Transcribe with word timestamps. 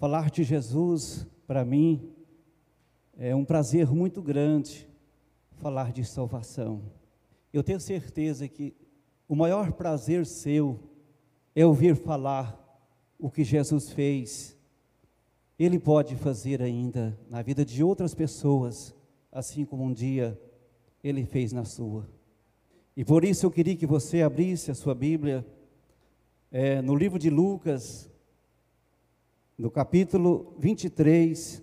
Falar 0.00 0.30
de 0.30 0.42
Jesus, 0.42 1.26
para 1.46 1.62
mim, 1.62 2.10
é 3.18 3.36
um 3.36 3.44
prazer 3.44 3.86
muito 3.90 4.22
grande 4.22 4.88
falar 5.58 5.92
de 5.92 6.06
salvação. 6.06 6.80
Eu 7.52 7.62
tenho 7.62 7.78
certeza 7.78 8.48
que 8.48 8.74
o 9.28 9.36
maior 9.36 9.72
prazer 9.72 10.24
seu 10.24 10.80
é 11.54 11.66
ouvir 11.66 11.94
falar 11.94 12.58
o 13.18 13.30
que 13.30 13.44
Jesus 13.44 13.90
fez. 13.90 14.56
Ele 15.58 15.78
pode 15.78 16.16
fazer 16.16 16.62
ainda 16.62 17.14
na 17.28 17.42
vida 17.42 17.62
de 17.62 17.84
outras 17.84 18.14
pessoas, 18.14 18.94
assim 19.30 19.66
como 19.66 19.84
um 19.84 19.92
dia 19.92 20.40
ele 21.04 21.26
fez 21.26 21.52
na 21.52 21.66
sua. 21.66 22.08
E 22.96 23.04
por 23.04 23.22
isso 23.22 23.44
eu 23.44 23.50
queria 23.50 23.76
que 23.76 23.84
você 23.84 24.22
abrisse 24.22 24.70
a 24.70 24.74
sua 24.74 24.94
Bíblia 24.94 25.46
é, 26.50 26.80
no 26.80 26.96
livro 26.96 27.18
de 27.18 27.28
Lucas, 27.28 28.09
no 29.60 29.70
capítulo 29.70 30.56
23, 30.58 31.62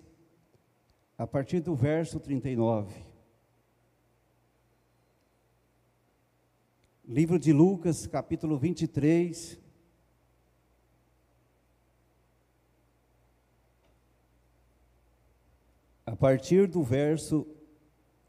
a 1.18 1.26
partir 1.26 1.58
do 1.58 1.74
verso 1.74 2.20
39. 2.20 2.94
Livro 7.04 7.40
de 7.40 7.52
Lucas, 7.52 8.06
capítulo 8.06 8.56
23. 8.56 9.58
A 16.06 16.14
partir 16.14 16.68
do 16.68 16.84
verso 16.84 17.44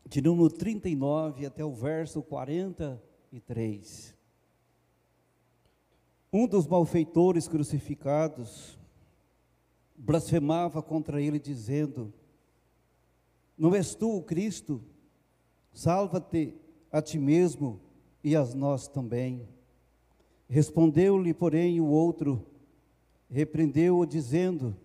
de 0.04 0.20
número 0.20 0.50
39 0.50 1.46
até 1.46 1.64
o 1.64 1.76
verso 1.76 2.24
43. 2.24 4.18
Um 6.34 6.48
dos 6.48 6.66
malfeitores 6.66 7.48
crucificados 7.48 8.80
blasfemava 10.00 10.82
contra 10.82 11.22
ele, 11.22 11.38
dizendo: 11.38 12.14
Não 13.58 13.76
és 13.76 13.94
tu 13.94 14.16
o 14.16 14.24
Cristo? 14.24 14.82
Salva-te 15.74 16.56
a 16.92 17.02
ti 17.02 17.20
mesmo 17.20 17.80
e 18.24 18.36
a 18.36 18.44
nós 18.56 18.88
também. 18.88 19.48
Respondeu-lhe, 20.48 21.34
porém, 21.34 21.80
o 21.80 21.86
outro, 21.86 22.46
repreendeu-o, 23.30 24.06
dizendo: 24.06 24.76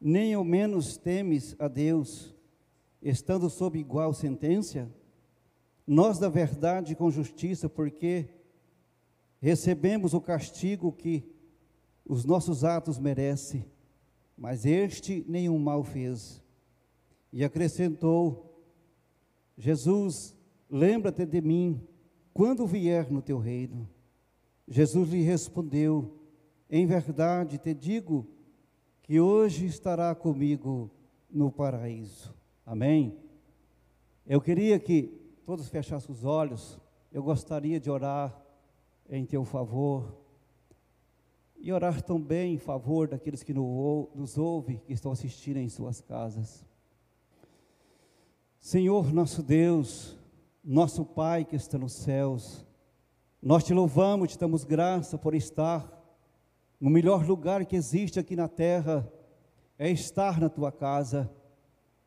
Nem 0.00 0.32
ao 0.34 0.42
menos 0.42 0.96
temes 0.96 1.54
a 1.58 1.68
Deus, 1.68 2.34
estando 3.02 3.50
sob 3.50 3.78
igual 3.78 4.14
sentença? 4.14 4.90
Nós, 5.86 6.18
da 6.18 6.28
verdade, 6.28 6.94
com 6.94 7.10
justiça, 7.10 7.68
porque 7.68 8.28
recebemos 9.40 10.12
o 10.12 10.20
castigo 10.20 10.92
que 10.92 11.24
os 12.04 12.24
nossos 12.24 12.64
atos 12.64 12.98
merecem 12.98 13.64
mas 14.38 14.64
este 14.64 15.24
nenhum 15.28 15.58
mal 15.58 15.82
fez. 15.82 16.40
E 17.32 17.44
acrescentou: 17.44 18.62
Jesus, 19.56 20.36
lembra-te 20.70 21.26
de 21.26 21.40
mim 21.40 21.82
quando 22.32 22.66
vier 22.66 23.10
no 23.10 23.20
teu 23.20 23.38
reino. 23.38 23.88
Jesus 24.66 25.10
lhe 25.10 25.22
respondeu: 25.22 26.16
Em 26.70 26.86
verdade 26.86 27.58
te 27.58 27.74
digo 27.74 28.26
que 29.02 29.18
hoje 29.18 29.66
estará 29.66 30.14
comigo 30.14 30.90
no 31.28 31.50
paraíso. 31.50 32.32
Amém? 32.64 33.18
Eu 34.24 34.40
queria 34.40 34.78
que 34.78 35.04
todos 35.44 35.68
fechassem 35.68 36.14
os 36.14 36.24
olhos. 36.24 36.78
Eu 37.10 37.22
gostaria 37.22 37.80
de 37.80 37.90
orar 37.90 38.38
em 39.08 39.24
teu 39.24 39.44
favor 39.44 40.27
e 41.60 41.72
orar 41.72 42.00
também 42.02 42.54
em 42.54 42.58
favor 42.58 43.08
daqueles 43.08 43.42
que 43.42 43.52
nos 43.52 44.38
ouvem, 44.38 44.80
que 44.86 44.92
estão 44.92 45.12
assistindo 45.12 45.58
em 45.58 45.68
suas 45.68 46.00
casas. 46.00 46.64
Senhor 48.60 49.12
nosso 49.12 49.42
Deus, 49.42 50.16
nosso 50.64 51.04
Pai 51.04 51.44
que 51.44 51.56
está 51.56 51.78
nos 51.78 51.92
céus, 51.92 52.66
nós 53.40 53.64
te 53.64 53.72
louvamos, 53.72 54.32
te 54.32 54.38
damos 54.38 54.64
graça 54.64 55.16
por 55.16 55.34
estar 55.34 55.96
no 56.80 56.90
melhor 56.90 57.26
lugar 57.26 57.64
que 57.66 57.76
existe 57.76 58.20
aqui 58.20 58.36
na 58.36 58.48
terra, 58.48 59.10
é 59.78 59.90
estar 59.90 60.40
na 60.40 60.48
tua 60.48 60.70
casa, 60.70 61.30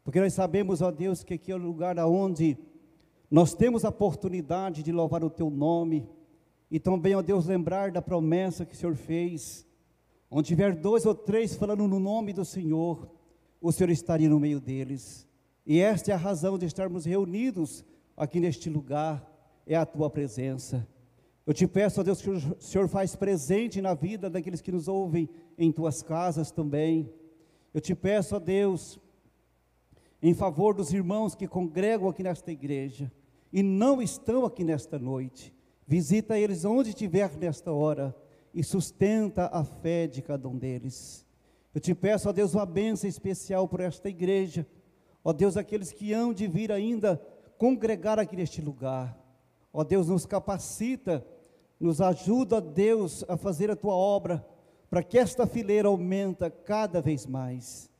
porque 0.04 0.20
nós 0.20 0.34
sabemos, 0.34 0.82
ó 0.82 0.92
Deus, 0.92 1.24
que 1.24 1.34
aqui 1.34 1.52
é 1.52 1.56
o 1.56 1.58
lugar 1.58 1.98
onde 2.00 2.58
nós 3.30 3.54
temos 3.54 3.86
a 3.86 3.90
oportunidade 3.90 4.84
de 4.84 4.92
louvar 4.92 5.24
o 5.24 5.30
teu 5.30 5.50
nome, 5.50 6.08
e 6.72 6.80
também, 6.80 7.14
ó 7.14 7.22
Deus, 7.22 7.46
lembrar 7.48 7.92
da 7.92 8.02
promessa 8.02 8.66
que 8.66 8.74
o 8.74 8.78
Senhor 8.78 8.96
fez. 8.96 9.68
Onde 10.30 10.48
tiver 10.48 10.74
dois 10.74 11.06
ou 11.06 11.14
três 11.14 11.54
falando 11.54 11.86
no 11.86 12.00
nome 12.00 12.32
do 12.32 12.46
Senhor, 12.46 13.12
o 13.60 13.74
Senhor 13.74 13.90
estaria 13.90 14.30
no 14.30 14.40
meio 14.40 14.62
deles. 14.62 15.28
E 15.66 15.80
esta 15.80 16.12
é 16.12 16.14
a 16.14 16.18
razão 16.18 16.58
de 16.58 16.66
estarmos 16.66 17.04
reunidos 17.04 17.84
aqui 18.16 18.40
neste 18.40 18.70
lugar, 18.70 19.30
é 19.68 19.76
a 19.76 19.86
tua 19.86 20.10
presença. 20.10 20.88
Eu 21.46 21.54
te 21.54 21.68
peço, 21.68 22.00
ó 22.00 22.04
Deus, 22.04 22.22
que 22.22 22.30
o 22.30 22.62
Senhor 22.62 22.88
faz 22.88 23.18
presente 23.18 23.82
na 23.82 23.94
vida 23.94 24.30
daqueles 24.30 24.62
que 24.62 24.72
nos 24.72 24.88
ouvem 24.88 25.30
em 25.58 25.74
tuas 25.74 26.02
casas 26.02 26.52
também. 26.52 27.12
Eu 27.74 27.82
te 27.82 27.94
peço, 27.94 28.38
ó 28.38 28.40
Deus, 28.40 28.98
em 30.22 30.34
favor 30.34 30.74
dos 30.74 30.94
irmãos 30.94 31.36
que 31.36 31.48
congregam 31.48 32.08
aqui 32.08 32.24
nesta 32.24 32.50
igreja 32.50 33.12
e 33.52 33.62
não 33.62 34.02
estão 34.02 34.46
aqui 34.46 34.64
nesta 34.64 34.98
noite. 34.98 35.54
Visita 35.92 36.40
eles 36.40 36.64
onde 36.64 36.92
estiver 36.92 37.36
nesta 37.36 37.70
hora 37.70 38.16
e 38.54 38.64
sustenta 38.64 39.48
a 39.52 39.62
fé 39.62 40.08
de 40.08 40.22
cada 40.22 40.48
um 40.48 40.58
deles. 40.58 41.28
Eu 41.76 41.82
te 41.82 41.94
peço, 41.94 42.30
ó 42.30 42.32
Deus, 42.32 42.54
uma 42.54 42.66
bênção 42.66 43.10
especial 43.10 43.68
por 43.68 43.82
esta 43.82 44.08
igreja. 44.08 44.66
Ó 45.22 45.34
Deus, 45.34 45.58
aqueles 45.58 45.92
que 45.92 46.14
hão 46.14 46.34
de 46.34 46.48
vir 46.48 46.72
ainda 46.72 47.22
congregar 47.58 48.20
aqui 48.20 48.38
neste 48.38 48.62
lugar. 48.62 49.22
Ó 49.74 49.84
Deus, 49.84 50.08
nos 50.08 50.26
capacita, 50.26 51.28
nos 51.78 52.00
ajuda, 52.00 52.62
Deus, 52.62 53.26
a 53.28 53.36
fazer 53.36 53.70
a 53.70 53.76
tua 53.76 53.94
obra, 53.94 54.48
para 54.90 55.04
que 55.04 55.18
esta 55.18 55.46
fileira 55.46 55.90
aumenta 55.90 56.50
cada 56.50 57.02
vez 57.02 57.26
mais. 57.26 57.92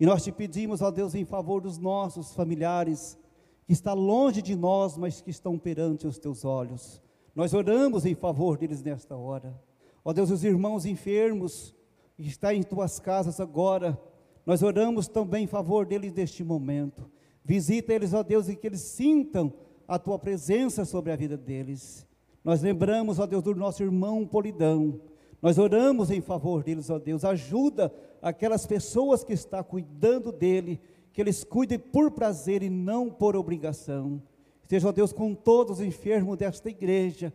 E 0.00 0.04
nós 0.04 0.24
te 0.24 0.32
pedimos, 0.32 0.82
ó 0.82 0.90
Deus, 0.90 1.14
em 1.14 1.24
favor 1.24 1.60
dos 1.60 1.78
nossos 1.78 2.34
familiares, 2.34 3.16
que 3.64 3.72
está 3.72 3.92
longe 3.92 4.42
de 4.42 4.56
nós, 4.56 4.96
mas 4.96 5.20
que 5.20 5.30
estão 5.30 5.56
perante 5.56 6.08
os 6.08 6.18
teus 6.18 6.44
olhos. 6.44 7.05
Nós 7.36 7.52
oramos 7.52 8.06
em 8.06 8.14
favor 8.14 8.56
deles 8.56 8.82
nesta 8.82 9.14
hora. 9.14 9.54
Ó 10.02 10.10
Deus, 10.10 10.30
os 10.30 10.42
irmãos 10.42 10.86
enfermos 10.86 11.76
que 12.16 12.26
estão 12.26 12.50
em 12.50 12.62
tuas 12.62 12.98
casas 12.98 13.38
agora, 13.38 14.00
nós 14.46 14.62
oramos 14.62 15.06
também 15.06 15.44
em 15.44 15.46
favor 15.46 15.84
deles 15.84 16.14
neste 16.14 16.42
momento. 16.42 17.10
Visita 17.44 17.92
eles, 17.92 18.14
ó 18.14 18.22
Deus, 18.22 18.48
e 18.48 18.56
que 18.56 18.66
eles 18.66 18.80
sintam 18.80 19.52
a 19.86 19.98
tua 19.98 20.18
presença 20.18 20.86
sobre 20.86 21.12
a 21.12 21.16
vida 21.16 21.36
deles. 21.36 22.06
Nós 22.42 22.62
lembramos, 22.62 23.18
ó 23.18 23.26
Deus, 23.26 23.42
do 23.42 23.54
nosso 23.54 23.82
irmão 23.82 24.26
Polidão. 24.26 24.98
Nós 25.42 25.58
oramos 25.58 26.10
em 26.10 26.22
favor 26.22 26.62
deles, 26.62 26.88
ó 26.88 26.98
Deus. 26.98 27.22
Ajuda 27.22 27.92
aquelas 28.22 28.66
pessoas 28.66 29.22
que 29.22 29.34
estão 29.34 29.62
cuidando 29.62 30.32
dele, 30.32 30.80
que 31.12 31.20
eles 31.20 31.44
cuidem 31.44 31.78
por 31.78 32.12
prazer 32.12 32.62
e 32.62 32.70
não 32.70 33.10
por 33.10 33.36
obrigação. 33.36 34.22
Esteja, 34.66 34.88
ó 34.88 34.92
Deus, 34.92 35.12
com 35.12 35.32
todos 35.32 35.78
os 35.78 35.86
enfermos 35.86 36.36
desta 36.36 36.68
igreja, 36.68 37.32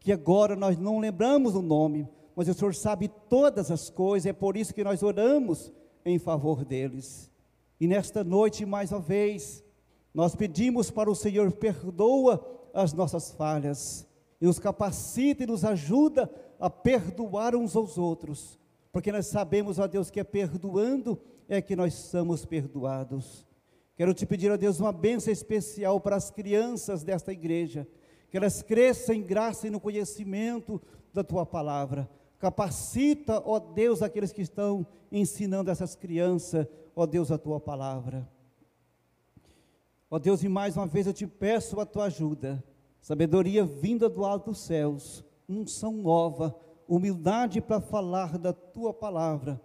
que 0.00 0.10
agora 0.10 0.56
nós 0.56 0.76
não 0.76 0.98
lembramos 0.98 1.54
o 1.54 1.62
nome, 1.62 2.08
mas 2.34 2.48
o 2.48 2.54
Senhor 2.54 2.74
sabe 2.74 3.06
todas 3.28 3.70
as 3.70 3.88
coisas, 3.88 4.26
é 4.26 4.32
por 4.32 4.56
isso 4.56 4.74
que 4.74 4.82
nós 4.82 5.00
oramos 5.00 5.72
em 6.04 6.18
favor 6.18 6.64
deles. 6.64 7.30
E 7.80 7.86
nesta 7.86 8.24
noite, 8.24 8.66
mais 8.66 8.90
uma 8.90 8.98
vez, 8.98 9.62
nós 10.12 10.34
pedimos 10.34 10.90
para 10.90 11.08
o 11.08 11.14
Senhor, 11.14 11.52
perdoa 11.52 12.44
as 12.74 12.92
nossas 12.92 13.30
falhas, 13.30 14.04
e 14.40 14.44
nos 14.44 14.58
capacita 14.58 15.44
e 15.44 15.46
nos 15.46 15.64
ajuda 15.64 16.28
a 16.58 16.68
perdoar 16.68 17.54
uns 17.54 17.76
aos 17.76 17.96
outros, 17.96 18.58
porque 18.90 19.12
nós 19.12 19.28
sabemos, 19.28 19.78
ó 19.78 19.86
Deus, 19.86 20.10
que 20.10 20.18
é 20.18 20.24
perdoando 20.24 21.16
é 21.48 21.62
que 21.62 21.76
nós 21.76 21.94
somos 21.94 22.44
perdoados. 22.44 23.46
Quero 24.02 24.14
te 24.14 24.26
pedir, 24.26 24.50
a 24.50 24.56
Deus, 24.56 24.80
uma 24.80 24.90
bênção 24.90 25.32
especial 25.32 26.00
para 26.00 26.16
as 26.16 26.28
crianças 26.28 27.04
desta 27.04 27.30
igreja, 27.30 27.86
que 28.28 28.36
elas 28.36 28.60
cresçam 28.60 29.14
em 29.14 29.22
graça 29.22 29.68
e 29.68 29.70
no 29.70 29.78
conhecimento 29.78 30.82
da 31.14 31.22
tua 31.22 31.46
palavra. 31.46 32.10
Capacita, 32.36 33.40
ó 33.46 33.60
Deus, 33.60 34.02
aqueles 34.02 34.32
que 34.32 34.42
estão 34.42 34.84
ensinando 35.12 35.70
essas 35.70 35.94
crianças, 35.94 36.66
ó 36.96 37.06
Deus, 37.06 37.30
a 37.30 37.38
tua 37.38 37.60
palavra. 37.60 38.28
Ó 40.10 40.18
Deus, 40.18 40.42
e 40.42 40.48
mais 40.48 40.76
uma 40.76 40.88
vez 40.88 41.06
eu 41.06 41.12
te 41.12 41.28
peço 41.28 41.78
a 41.78 41.86
tua 41.86 42.06
ajuda, 42.06 42.60
sabedoria 43.00 43.64
vinda 43.64 44.08
do 44.08 44.24
alto 44.24 44.50
dos 44.50 44.62
céus, 44.62 45.24
unção 45.48 45.92
nova, 45.92 46.58
humildade 46.88 47.60
para 47.60 47.80
falar 47.80 48.36
da 48.36 48.52
tua 48.52 48.92
palavra 48.92 49.60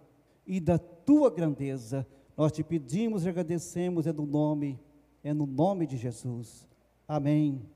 e 0.46 0.60
da 0.60 0.78
tua 0.78 1.28
grandeza 1.28 2.06
nós 2.38 2.52
te 2.52 2.62
pedimos 2.62 3.24
e 3.24 3.28
agradecemos, 3.28 4.06
é 4.06 4.12
no 4.12 4.24
nome, 4.24 4.78
é 5.24 5.34
no 5.34 5.44
nome 5.44 5.88
de 5.88 5.96
Jesus. 5.96 6.68
Amém 7.08 7.68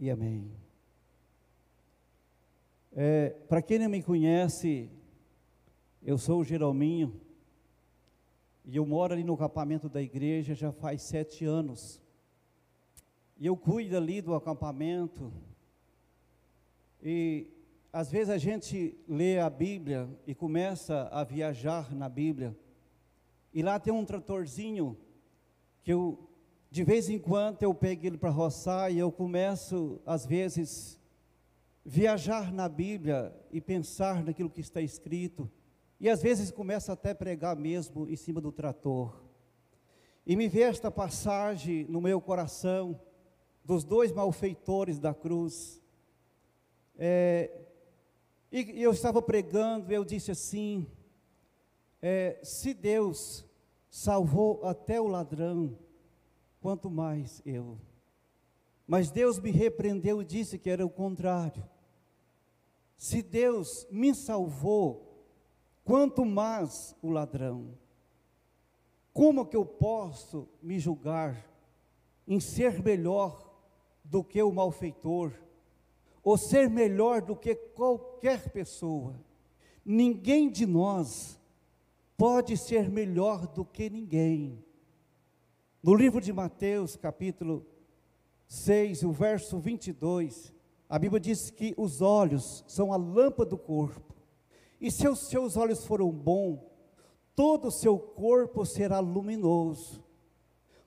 e 0.00 0.10
amém. 0.10 0.50
É, 2.90 3.30
Para 3.48 3.62
quem 3.62 3.78
não 3.78 3.88
me 3.88 4.02
conhece, 4.02 4.90
eu 6.02 6.18
sou 6.18 6.40
o 6.40 6.44
Jeralminho, 6.44 7.14
E 8.64 8.76
eu 8.76 8.84
moro 8.84 9.12
ali 9.12 9.22
no 9.22 9.34
acampamento 9.34 9.88
da 9.88 10.02
igreja 10.02 10.52
já 10.52 10.72
faz 10.72 11.02
sete 11.02 11.44
anos. 11.44 12.02
E 13.38 13.46
eu 13.46 13.56
cuido 13.56 13.96
ali 13.96 14.20
do 14.20 14.34
acampamento. 14.34 15.32
E 17.00 17.46
às 17.92 18.10
vezes 18.10 18.30
a 18.30 18.38
gente 18.38 18.96
lê 19.06 19.38
a 19.38 19.48
Bíblia 19.48 20.08
e 20.26 20.34
começa 20.34 21.08
a 21.12 21.22
viajar 21.22 21.94
na 21.94 22.08
Bíblia. 22.08 22.56
E 23.52 23.62
lá 23.62 23.78
tem 23.78 23.92
um 23.92 24.04
tratorzinho 24.04 24.96
que 25.82 25.92
eu, 25.92 26.30
de 26.70 26.84
vez 26.84 27.08
em 27.08 27.18
quando, 27.18 27.62
eu 27.62 27.74
pego 27.74 28.06
ele 28.06 28.16
para 28.16 28.30
roçar 28.30 28.90
e 28.90 28.98
eu 28.98 29.12
começo, 29.12 30.00
às 30.06 30.24
vezes, 30.24 30.98
viajar 31.84 32.52
na 32.52 32.68
Bíblia 32.68 33.34
e 33.50 33.60
pensar 33.60 34.24
naquilo 34.24 34.48
que 34.50 34.60
está 34.60 34.80
escrito. 34.80 35.50
E 36.00 36.08
às 36.08 36.22
vezes 36.22 36.50
começo 36.50 36.90
até 36.90 37.10
a 37.10 37.14
pregar 37.14 37.56
mesmo 37.56 38.08
em 38.08 38.16
cima 38.16 38.40
do 38.40 38.50
trator. 38.50 39.22
E 40.24 40.34
me 40.36 40.48
vê 40.48 40.62
esta 40.62 40.90
passagem 40.90 41.84
no 41.84 42.00
meu 42.00 42.20
coração 42.20 43.00
dos 43.64 43.84
dois 43.84 44.12
malfeitores 44.12 44.98
da 44.98 45.12
cruz. 45.12 45.80
É, 46.96 47.50
e 48.50 48.82
eu 48.82 48.92
estava 48.92 49.20
pregando, 49.20 49.92
eu 49.92 50.04
disse 50.04 50.30
assim: 50.30 50.86
é, 52.02 52.38
se 52.42 52.74
Deus 52.74 53.46
salvou 53.88 54.66
até 54.66 55.00
o 55.00 55.06
ladrão, 55.06 55.78
quanto 56.60 56.90
mais 56.90 57.40
eu. 57.46 57.78
Mas 58.86 59.10
Deus 59.10 59.38
me 59.38 59.50
repreendeu 59.50 60.20
e 60.20 60.24
disse 60.24 60.58
que 60.58 60.68
era 60.68 60.84
o 60.84 60.90
contrário. 60.90 61.64
Se 62.98 63.22
Deus 63.22 63.86
me 63.90 64.14
salvou, 64.14 65.24
quanto 65.84 66.24
mais 66.24 66.94
o 67.00 67.08
ladrão. 67.08 67.78
Como 69.12 69.46
que 69.46 69.56
eu 69.56 69.64
posso 69.64 70.48
me 70.60 70.78
julgar 70.78 71.48
em 72.26 72.40
ser 72.40 72.82
melhor 72.82 73.48
do 74.04 74.22
que 74.22 74.42
o 74.42 74.52
malfeitor? 74.52 75.32
ou 76.22 76.38
ser 76.38 76.70
melhor 76.70 77.20
do 77.20 77.34
que 77.34 77.54
qualquer 77.54 78.50
pessoa. 78.50 79.20
Ninguém 79.84 80.48
de 80.48 80.64
nós 80.64 81.38
pode 82.16 82.56
ser 82.56 82.90
melhor 82.90 83.46
do 83.46 83.64
que 83.64 83.90
ninguém. 83.90 84.62
No 85.82 85.94
livro 85.94 86.20
de 86.20 86.32
Mateus, 86.32 86.96
capítulo 86.96 87.66
6, 88.46 89.02
o 89.02 89.12
verso 89.12 89.58
22, 89.58 90.52
a 90.88 90.98
Bíblia 90.98 91.18
diz 91.18 91.50
que 91.50 91.74
os 91.76 92.00
olhos 92.00 92.64
são 92.68 92.92
a 92.92 92.96
lâmpada 92.96 93.50
do 93.50 93.58
corpo. 93.58 94.14
E 94.80 94.90
se 94.90 95.08
os 95.08 95.20
seus 95.20 95.56
olhos 95.56 95.84
foram 95.84 96.10
bons, 96.10 96.60
todo 97.34 97.68
o 97.68 97.72
seu 97.72 97.98
corpo 97.98 98.64
será 98.64 99.00
luminoso. 99.00 100.04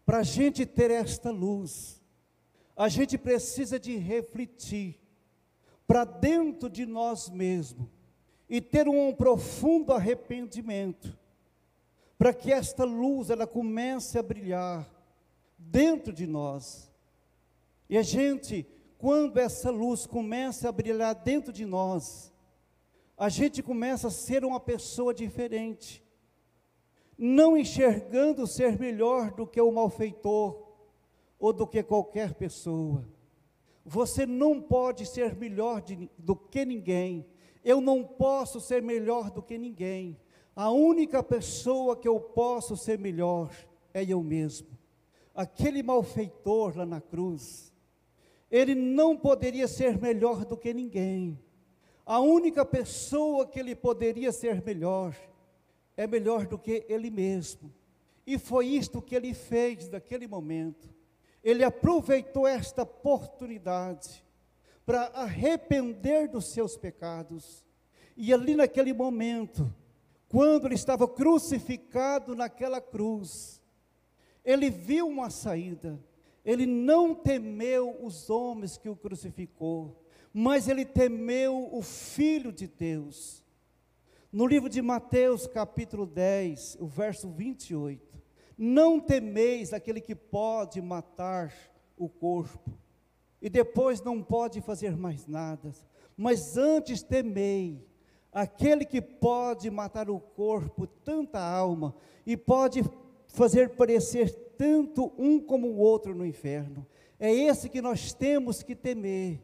Para 0.05 0.19
a 0.19 0.23
gente 0.23 0.65
ter 0.65 0.91
esta 0.91 1.31
luz, 1.31 2.01
a 2.75 2.87
gente 2.87 3.17
precisa 3.17 3.79
de 3.79 3.97
refletir 3.97 4.99
para 5.87 6.03
dentro 6.03 6.69
de 6.69 6.85
nós 6.85 7.29
mesmos 7.29 7.87
e 8.49 8.61
ter 8.61 8.87
um 8.87 9.13
profundo 9.13 9.91
arrependimento, 9.91 11.17
para 12.17 12.33
que 12.33 12.51
esta 12.51 12.83
luz 12.83 13.29
ela 13.29 13.45
comece 13.45 14.17
a 14.17 14.23
brilhar 14.23 14.87
dentro 15.57 16.13
de 16.13 16.27
nós. 16.27 16.91
E 17.89 17.97
a 17.97 18.01
gente, 18.01 18.65
quando 18.97 19.37
essa 19.37 19.69
luz 19.69 20.05
começa 20.05 20.69
a 20.69 20.71
brilhar 20.71 21.15
dentro 21.15 21.51
de 21.51 21.65
nós, 21.65 22.31
a 23.17 23.29
gente 23.29 23.63
começa 23.63 24.07
a 24.07 24.11
ser 24.11 24.43
uma 24.43 24.59
pessoa 24.59 25.13
diferente, 25.13 26.03
não 27.17 27.57
enxergando 27.57 28.45
ser 28.45 28.77
melhor 28.79 29.31
do 29.31 29.47
que 29.47 29.59
o 29.59 29.71
malfeitor 29.71 30.63
ou 31.39 31.53
do 31.53 31.65
que 31.65 31.81
qualquer 31.81 32.33
pessoa 32.33 33.05
você 33.85 34.25
não 34.25 34.59
pode 34.59 35.05
ser 35.05 35.35
melhor 35.35 35.79
de, 35.79 36.09
do 36.17 36.35
que 36.35 36.65
ninguém. 36.65 37.23
Eu 37.65 37.81
não 37.81 38.01
posso 38.01 38.61
ser 38.61 38.81
melhor 38.81 39.29
do 39.29 39.41
que 39.41 39.57
ninguém. 39.57 40.17
A 40.55 40.71
única 40.71 41.21
pessoa 41.21 41.97
que 41.97 42.07
eu 42.07 42.17
posso 42.19 42.77
ser 42.77 42.97
melhor 42.97 43.51
é 43.93 44.05
eu 44.05 44.23
mesmo. 44.23 44.67
Aquele 45.33 45.83
malfeitor 45.83 46.77
lá 46.77 46.85
na 46.85 47.01
cruz, 47.01 47.73
ele 48.49 48.73
não 48.73 49.17
poderia 49.17 49.67
ser 49.67 49.99
melhor 49.99 50.45
do 50.45 50.55
que 50.55 50.73
ninguém. 50.73 51.37
A 52.05 52.19
única 52.19 52.63
pessoa 52.63 53.45
que 53.45 53.59
ele 53.59 53.75
poderia 53.75 54.31
ser 54.31 54.63
melhor 54.63 55.13
é 55.97 56.07
melhor 56.07 56.45
do 56.45 56.57
que 56.57 56.85
ele 56.87 57.09
mesmo. 57.09 57.73
E 58.25 58.37
foi 58.37 58.67
isto 58.67 59.01
que 59.01 59.15
ele 59.15 59.33
fez 59.33 59.89
naquele 59.89 60.27
momento 60.27 60.95
ele 61.45 61.63
aproveitou 61.63 62.47
esta 62.47 62.81
oportunidade 62.81 64.24
para 64.85 65.05
arrepender 65.07 66.29
dos 66.29 66.45
seus 66.45 66.77
pecados. 66.77 67.65
E 68.15 68.33
ali 68.33 68.55
naquele 68.55 68.93
momento, 68.93 69.73
quando 70.29 70.67
ele 70.67 70.75
estava 70.75 71.07
crucificado 71.07 72.35
naquela 72.35 72.79
cruz, 72.79 73.61
ele 74.43 74.69
viu 74.69 75.07
uma 75.07 75.29
saída. 75.29 75.99
Ele 76.43 76.65
não 76.65 77.15
temeu 77.15 77.97
os 78.03 78.29
homens 78.29 78.77
que 78.77 78.87
o 78.87 78.95
crucificou, 78.95 80.05
mas 80.31 80.67
ele 80.67 80.85
temeu 80.85 81.67
o 81.71 81.81
Filho 81.81 82.51
de 82.51 82.67
Deus. 82.67 83.43
No 84.31 84.45
livro 84.45 84.69
de 84.69 84.81
Mateus, 84.81 85.47
capítulo 85.47 86.05
10, 86.05 86.77
o 86.79 86.85
verso 86.85 87.29
28, 87.29 88.21
não 88.57 88.99
temeis 88.99 89.73
aquele 89.73 89.99
que 89.99 90.13
pode 90.13 90.81
matar 90.81 91.51
o 91.97 92.07
corpo 92.07 92.77
e 93.45 93.49
depois 93.49 94.01
não 94.01 94.23
pode 94.23 94.59
fazer 94.59 94.97
mais 94.97 95.27
nada, 95.27 95.71
mas 96.17 96.57
antes 96.57 97.03
temei 97.03 97.79
aquele 98.33 98.83
que 98.83 98.99
pode 98.99 99.69
matar 99.69 100.09
o 100.09 100.19
corpo, 100.19 100.87
tanta 100.87 101.39
alma, 101.39 101.95
e 102.25 102.35
pode 102.35 102.83
fazer 103.27 103.75
parecer 103.75 104.33
tanto 104.57 105.13
um 105.15 105.39
como 105.39 105.67
o 105.67 105.77
outro 105.77 106.15
no 106.15 106.25
inferno. 106.25 106.87
É 107.19 107.31
esse 107.31 107.69
que 107.69 107.83
nós 107.83 108.15
temos 108.15 108.63
que 108.63 108.75
temer. 108.75 109.39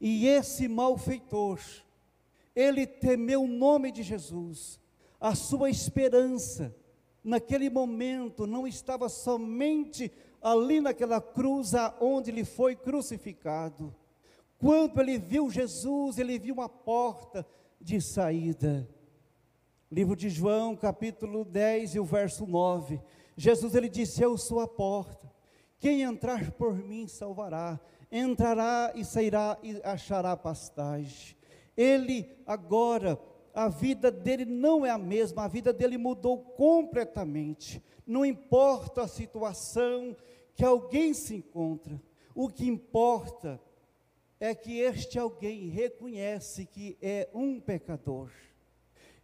E 0.00 0.28
esse 0.28 0.68
malfeitor, 0.68 1.58
ele 2.54 2.86
temeu 2.86 3.42
o 3.42 3.48
nome 3.48 3.90
de 3.90 4.04
Jesus, 4.04 4.78
a 5.20 5.34
sua 5.34 5.68
esperança, 5.68 6.72
naquele 7.24 7.68
momento 7.68 8.46
não 8.46 8.68
estava 8.68 9.08
somente 9.08 10.12
ali 10.42 10.80
naquela 10.80 11.20
cruz 11.20 11.74
aonde 11.74 12.30
ele 12.30 12.44
foi 12.44 12.74
crucificado. 12.74 13.94
Quando 14.58 15.00
ele 15.00 15.18
viu 15.18 15.50
Jesus, 15.50 16.18
ele 16.18 16.38
viu 16.38 16.54
uma 16.54 16.68
porta 16.68 17.46
de 17.80 18.00
saída. 18.00 18.88
Livro 19.90 20.16
de 20.16 20.30
João, 20.30 20.74
capítulo 20.74 21.44
10 21.44 21.94
e 21.94 22.00
o 22.00 22.04
verso 22.04 22.46
9. 22.46 23.00
Jesus 23.36 23.74
ele 23.74 23.88
disse: 23.88 24.22
Eu 24.22 24.36
sou 24.36 24.60
a 24.60 24.68
porta. 24.68 25.30
Quem 25.78 26.02
entrar 26.02 26.52
por 26.52 26.74
mim 26.74 27.06
salvará. 27.06 27.78
Entrará 28.10 28.92
e 28.94 29.04
sairá 29.04 29.58
e 29.62 29.80
achará 29.82 30.36
pastagem. 30.36 31.36
Ele 31.76 32.30
agora 32.46 33.18
a 33.54 33.68
vida 33.68 34.10
dele 34.10 34.44
não 34.44 34.84
é 34.84 34.90
a 34.90 34.98
mesma, 34.98 35.44
a 35.44 35.48
vida 35.48 35.72
dele 35.72 35.98
mudou 35.98 36.38
completamente. 36.38 37.82
Não 38.06 38.24
importa 38.24 39.02
a 39.02 39.08
situação 39.08 40.16
que 40.54 40.64
alguém 40.64 41.14
se 41.14 41.34
encontra, 41.36 42.00
o 42.34 42.48
que 42.48 42.66
importa 42.66 43.60
é 44.38 44.54
que 44.54 44.80
este 44.80 45.18
alguém 45.18 45.68
reconhece 45.68 46.66
que 46.66 46.96
é 47.00 47.28
um 47.32 47.60
pecador. 47.60 48.30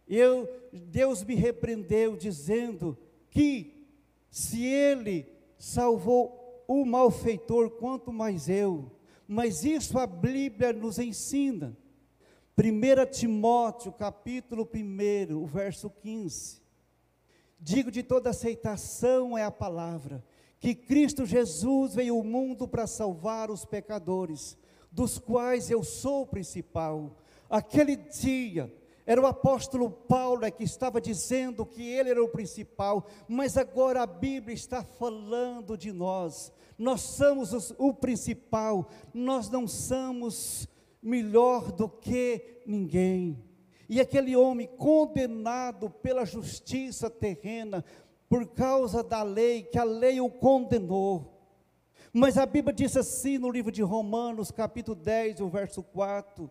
Eu, 0.07 0.47
Deus 0.71 1.23
me 1.23 1.35
repreendeu 1.35 2.15
dizendo 2.15 2.97
que 3.29 3.85
se 4.29 4.65
ele 4.65 5.27
salvou 5.57 6.63
o 6.67 6.85
malfeitor, 6.85 7.71
quanto 7.71 8.13
mais 8.13 8.47
eu. 8.47 8.91
Mas 9.27 9.63
isso 9.63 9.97
a 9.99 10.07
Bíblia 10.07 10.71
nos 10.71 10.97
ensina. 10.97 11.77
1 12.57 13.11
Timóteo, 13.11 13.91
capítulo 13.91 14.67
1, 14.73 15.35
o 15.35 15.45
verso 15.45 15.89
15. 15.89 16.61
Digo 17.59 17.91
de 17.91 18.03
toda 18.03 18.29
aceitação 18.29 19.37
é 19.37 19.43
a 19.43 19.51
palavra, 19.51 20.23
que 20.59 20.75
Cristo 20.75 21.25
Jesus 21.25 21.95
veio 21.95 22.15
ao 22.15 22.23
mundo 22.23 22.67
para 22.67 22.85
salvar 22.85 23.49
os 23.49 23.63
pecadores, 23.65 24.57
dos 24.91 25.17
quais 25.17 25.69
eu 25.71 25.83
sou 25.83 26.23
o 26.23 26.27
principal. 26.27 27.15
Aquele 27.49 27.95
dia, 27.95 28.71
era 29.09 29.19
o 29.19 29.25
apóstolo 29.25 29.89
Paulo 29.89 30.51
que 30.51 30.63
estava 30.63 31.01
dizendo 31.01 31.65
que 31.65 31.81
ele 31.81 32.11
era 32.11 32.23
o 32.23 32.29
principal, 32.29 33.07
mas 33.27 33.57
agora 33.57 34.03
a 34.03 34.05
Bíblia 34.05 34.53
está 34.53 34.83
falando 34.83 35.75
de 35.75 35.91
nós. 35.91 36.51
Nós 36.77 37.01
somos 37.01 37.51
os, 37.51 37.73
o 37.79 37.91
principal, 37.91 38.87
nós 39.11 39.49
não 39.49 39.67
somos 39.67 40.67
melhor 41.01 41.71
do 41.71 41.89
que 41.89 42.61
ninguém. 42.67 43.43
E 43.89 43.99
aquele 43.99 44.35
homem 44.35 44.69
condenado 44.77 45.89
pela 45.89 46.23
justiça 46.23 47.09
terrena, 47.09 47.83
por 48.29 48.45
causa 48.45 49.03
da 49.03 49.23
lei, 49.23 49.63
que 49.63 49.77
a 49.77 49.83
lei 49.83 50.21
o 50.21 50.29
condenou. 50.29 51.35
Mas 52.13 52.37
a 52.37 52.45
Bíblia 52.45 52.73
diz 52.73 52.95
assim 52.95 53.37
no 53.37 53.49
livro 53.49 53.71
de 53.71 53.81
Romanos, 53.81 54.51
capítulo 54.51 54.95
10, 54.95 55.41
o 55.41 55.49
verso 55.49 55.83
4, 55.83 56.49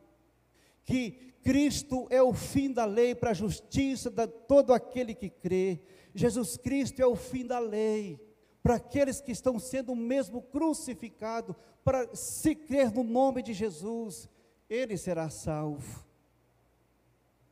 que 0.85 1.33
Cristo 1.43 2.07
é 2.11 2.21
o 2.21 2.35
fim 2.35 2.73
da 2.73 2.85
lei 2.85 3.15
para 3.15 3.31
a 3.31 3.35
justiça 3.35 4.11
de 4.11 4.27
todo 4.27 4.75
aquele 4.75 5.15
que 5.15 5.31
crê. 5.31 5.81
Jesus 6.15 6.57
Cristo 6.57 7.01
é 7.01 7.07
o 7.07 7.17
fim 7.17 7.47
da 7.47 7.59
lei 7.59 8.21
para 8.63 8.75
aqueles 8.75 9.21
que 9.21 9.33
estão 9.33 9.59
sendo 9.59 9.95
mesmo 9.95 10.43
crucificados, 10.43 11.57
para 11.83 12.15
se 12.15 12.55
crer 12.55 12.93
no 12.93 13.03
nome 13.03 13.43
de 13.43 13.55
Jesus, 13.55 14.29
ele 14.69 14.97
será 14.99 15.31
salvo. 15.31 16.05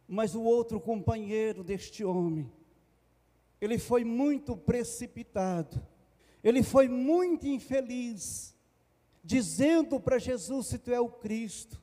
Mas 0.06 0.35
o 0.35 0.42
outro 0.42 0.78
companheiro 0.78 1.64
deste 1.64 2.04
homem, 2.04 2.52
ele 3.61 3.79
foi 3.79 4.05
muito 4.05 4.57
precipitado, 4.57 5.81
ele 6.43 6.63
foi 6.63 6.89
muito 6.89 7.47
infeliz, 7.47 8.55
dizendo 9.23 9.99
para 9.99 10.19
Jesus: 10.19 10.67
se 10.69 10.79
tu 10.79 10.93
é 10.93 11.01
o 11.01 11.09
Cristo, 11.09 11.83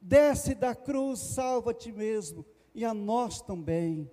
desce 0.00 0.54
da 0.54 0.74
cruz, 0.74 1.20
salva 1.20 1.74
ti 1.74 1.92
mesmo 1.92 2.44
e 2.74 2.84
a 2.84 2.94
nós 2.94 3.40
também. 3.40 4.10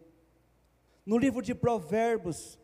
No 1.06 1.18
livro 1.18 1.42
de 1.42 1.56
Provérbios, 1.56 2.60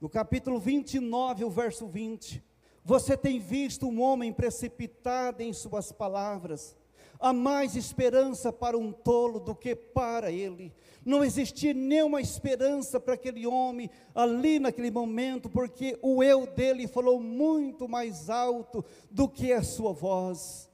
no 0.00 0.08
capítulo 0.08 0.58
29, 0.58 1.44
o 1.44 1.50
verso 1.50 1.86
20, 1.86 2.42
você 2.84 3.16
tem 3.16 3.38
visto 3.38 3.86
um 3.86 4.00
homem 4.00 4.32
precipitado 4.32 5.42
em 5.42 5.52
suas 5.52 5.92
palavras. 5.92 6.76
Há 7.20 7.32
mais 7.32 7.76
esperança 7.76 8.52
para 8.52 8.76
um 8.76 8.90
tolo 8.90 9.38
do 9.38 9.54
que 9.54 9.76
para 9.76 10.32
ele. 10.32 10.72
Não 11.04 11.24
existia 11.24 11.74
nenhuma 11.74 12.20
esperança 12.20 13.00
para 13.00 13.14
aquele 13.14 13.46
homem 13.46 13.90
ali 14.14 14.58
naquele 14.58 14.90
momento, 14.90 15.48
porque 15.50 15.98
o 16.00 16.22
eu 16.22 16.46
dele 16.46 16.86
falou 16.86 17.20
muito 17.20 17.88
mais 17.88 18.30
alto 18.30 18.84
do 19.10 19.28
que 19.28 19.52
a 19.52 19.62
sua 19.62 19.92
voz. 19.92 20.70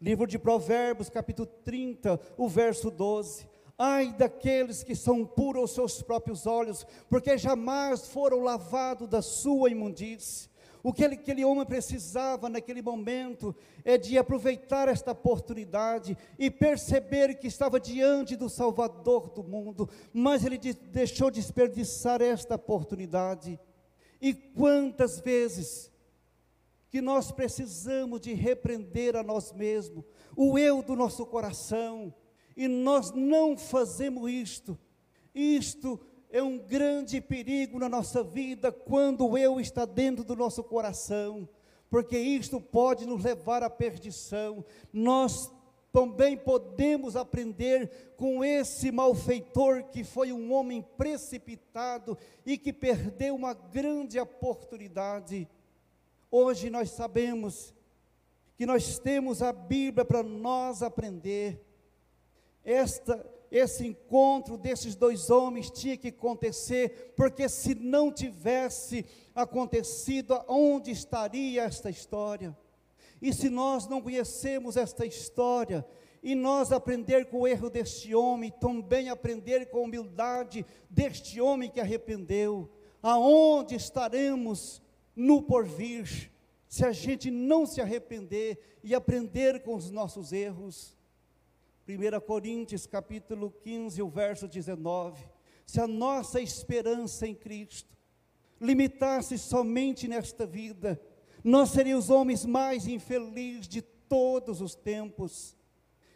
Livro 0.00 0.26
de 0.26 0.38
Provérbios, 0.38 1.08
capítulo 1.08 1.46
30, 1.64 2.20
o 2.36 2.48
verso 2.48 2.90
12. 2.90 3.48
Ai 3.78 4.12
daqueles 4.12 4.82
que 4.82 4.94
são 4.94 5.24
puros 5.24 5.62
aos 5.62 5.72
seus 5.72 6.02
próprios 6.02 6.46
olhos, 6.46 6.86
porque 7.08 7.36
jamais 7.38 8.06
foram 8.06 8.40
lavados 8.40 9.08
da 9.08 9.22
sua 9.22 9.70
imundície. 9.70 10.48
O 10.84 10.92
que 10.92 11.02
ele, 11.02 11.14
aquele 11.14 11.46
homem 11.46 11.64
precisava 11.64 12.50
naquele 12.50 12.82
momento 12.82 13.56
é 13.86 13.96
de 13.96 14.18
aproveitar 14.18 14.86
esta 14.86 15.12
oportunidade 15.12 16.14
e 16.38 16.50
perceber 16.50 17.38
que 17.38 17.46
estava 17.46 17.80
diante 17.80 18.36
do 18.36 18.50
Salvador 18.50 19.30
do 19.30 19.42
mundo, 19.42 19.88
mas 20.12 20.44
ele 20.44 20.58
de, 20.58 20.74
deixou 20.74 21.30
desperdiçar 21.30 22.20
esta 22.20 22.56
oportunidade. 22.56 23.58
E 24.20 24.34
quantas 24.34 25.18
vezes 25.20 25.90
que 26.90 27.00
nós 27.00 27.32
precisamos 27.32 28.20
de 28.20 28.34
repreender 28.34 29.16
a 29.16 29.22
nós 29.22 29.52
mesmos, 29.52 30.04
o 30.36 30.58
eu 30.58 30.82
do 30.82 30.94
nosso 30.94 31.24
coração, 31.24 32.12
e 32.54 32.68
nós 32.68 33.10
não 33.10 33.56
fazemos 33.56 34.30
isto. 34.30 34.78
Isto 35.34 35.98
é 36.34 36.42
um 36.42 36.58
grande 36.58 37.20
perigo 37.20 37.78
na 37.78 37.88
nossa 37.88 38.20
vida 38.24 38.72
quando 38.72 39.24
o 39.24 39.38
eu 39.38 39.60
está 39.60 39.84
dentro 39.84 40.24
do 40.24 40.34
nosso 40.34 40.64
coração, 40.64 41.48
porque 41.88 42.18
isto 42.18 42.60
pode 42.60 43.06
nos 43.06 43.22
levar 43.22 43.62
à 43.62 43.70
perdição. 43.70 44.64
Nós 44.92 45.48
também 45.92 46.36
podemos 46.36 47.14
aprender 47.14 48.14
com 48.16 48.44
esse 48.44 48.90
malfeitor 48.90 49.84
que 49.84 50.02
foi 50.02 50.32
um 50.32 50.52
homem 50.52 50.82
precipitado 50.82 52.18
e 52.44 52.58
que 52.58 52.72
perdeu 52.72 53.36
uma 53.36 53.54
grande 53.54 54.18
oportunidade. 54.18 55.48
Hoje 56.28 56.68
nós 56.68 56.90
sabemos 56.90 57.72
que 58.56 58.66
nós 58.66 58.98
temos 58.98 59.40
a 59.40 59.52
Bíblia 59.52 60.04
para 60.04 60.24
nós 60.24 60.82
aprender 60.82 61.64
esta, 62.64 63.24
esse 63.56 63.86
encontro 63.86 64.58
desses 64.58 64.96
dois 64.96 65.30
homens 65.30 65.70
tinha 65.70 65.96
que 65.96 66.08
acontecer, 66.08 67.14
porque 67.16 67.48
se 67.48 67.72
não 67.72 68.10
tivesse 68.10 69.06
acontecido, 69.32 70.42
onde 70.48 70.90
estaria 70.90 71.62
esta 71.62 71.88
história? 71.88 72.56
E 73.22 73.32
se 73.32 73.48
nós 73.48 73.86
não 73.86 74.02
conhecemos 74.02 74.76
esta 74.76 75.06
história, 75.06 75.86
e 76.20 76.34
nós 76.34 76.72
aprender 76.72 77.26
com 77.26 77.42
o 77.42 77.46
erro 77.46 77.70
deste 77.70 78.12
homem, 78.12 78.50
também 78.50 79.08
aprender 79.08 79.66
com 79.66 79.78
a 79.78 79.82
humildade 79.82 80.66
deste 80.90 81.40
homem 81.40 81.70
que 81.70 81.80
arrependeu, 81.80 82.68
aonde 83.00 83.76
estaremos 83.76 84.82
no 85.14 85.40
porvir, 85.42 86.32
se 86.66 86.84
a 86.84 86.90
gente 86.90 87.30
não 87.30 87.66
se 87.66 87.80
arrepender 87.80 88.58
e 88.82 88.96
aprender 88.96 89.62
com 89.62 89.76
os 89.76 89.92
nossos 89.92 90.32
erros? 90.32 90.93
1 91.86 92.20
Coríntios 92.20 92.86
capítulo 92.86 93.50
15, 93.62 94.00
o 94.00 94.08
verso 94.08 94.48
19. 94.48 95.22
Se 95.66 95.80
a 95.80 95.86
nossa 95.86 96.40
esperança 96.40 97.26
em 97.26 97.34
Cristo 97.34 97.94
limitasse 98.58 99.36
somente 99.36 100.08
nesta 100.08 100.46
vida, 100.46 100.98
nós 101.42 101.70
seríamos 101.70 102.06
os 102.06 102.10
homens 102.10 102.46
mais 102.46 102.86
infelizes 102.86 103.68
de 103.68 103.82
todos 103.82 104.62
os 104.62 104.74
tempos. 104.74 105.54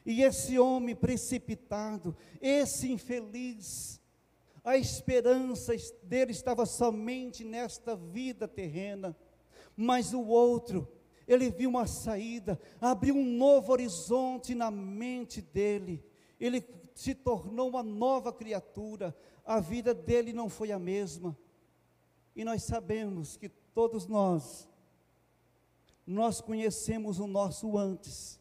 E 0.07 0.23
esse 0.23 0.59
homem 0.59 0.97
precipitado, 0.97 2.17
esse 2.41 2.91
infeliz, 2.91 4.01
a 4.65 4.79
esperança 4.79 5.75
dele 6.03 6.33
estava 6.33 6.65
somente 6.65 7.45
nesta 7.45 7.95
vida 7.95 8.49
terrena, 8.49 9.15
mas 9.77 10.15
o 10.15 10.25
outro, 10.25 10.89
ele 11.29 11.51
viu 11.51 11.69
uma 11.69 11.87
saída, 11.87 12.59
abriu 12.81 13.15
um 13.15 13.25
novo 13.25 13.71
horizonte 13.71 14.55
na 14.55 14.71
mente 14.71 15.43
dele, 15.43 16.03
ele 16.41 16.65
se 16.95 17.15
tornou 17.15 17.69
uma 17.69 17.83
nova 17.83 18.33
criatura, 18.33 19.15
a 19.45 19.61
vida 19.61 19.93
dele 19.93 20.33
não 20.33 20.49
foi 20.49 20.73
a 20.73 20.79
mesma. 20.79 21.37
E 22.35 22.45
nós 22.45 22.63
sabemos 22.63 23.37
que 23.37 23.49
todos 23.49 24.07
nós, 24.07 24.67
nós 26.07 26.41
conhecemos 26.41 27.19
o 27.19 27.27
nosso 27.27 27.77
antes, 27.77 28.41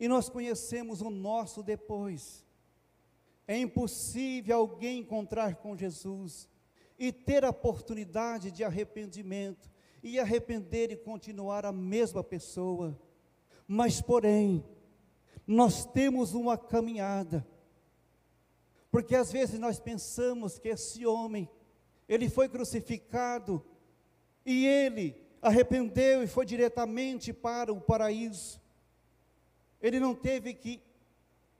e 0.00 0.08
nós 0.08 0.28
conhecemos 0.28 1.00
o 1.00 1.10
nosso 1.10 1.62
depois. 1.62 2.44
É 3.46 3.56
impossível 3.56 4.56
alguém 4.56 4.98
encontrar 4.98 5.56
com 5.56 5.76
Jesus 5.76 6.48
e 6.98 7.12
ter 7.12 7.44
a 7.44 7.50
oportunidade 7.50 8.50
de 8.50 8.64
arrependimento 8.64 9.71
e 10.02 10.18
arrepender 10.18 10.90
e 10.90 10.96
continuar 10.96 11.64
a 11.64 11.72
mesma 11.72 12.24
pessoa. 12.24 12.98
Mas, 13.66 14.00
porém, 14.00 14.64
nós 15.46 15.84
temos 15.84 16.34
uma 16.34 16.58
caminhada, 16.58 17.46
porque 18.90 19.14
às 19.14 19.30
vezes 19.30 19.58
nós 19.58 19.78
pensamos 19.78 20.58
que 20.58 20.68
esse 20.68 21.06
homem, 21.06 21.48
ele 22.08 22.28
foi 22.28 22.48
crucificado 22.48 23.64
e 24.44 24.66
ele 24.66 25.16
arrependeu 25.40 26.22
e 26.22 26.26
foi 26.26 26.44
diretamente 26.44 27.32
para 27.32 27.72
o 27.72 27.80
paraíso. 27.80 28.60
Ele 29.80 29.98
não 29.98 30.14
teve 30.14 30.52
que 30.54 30.82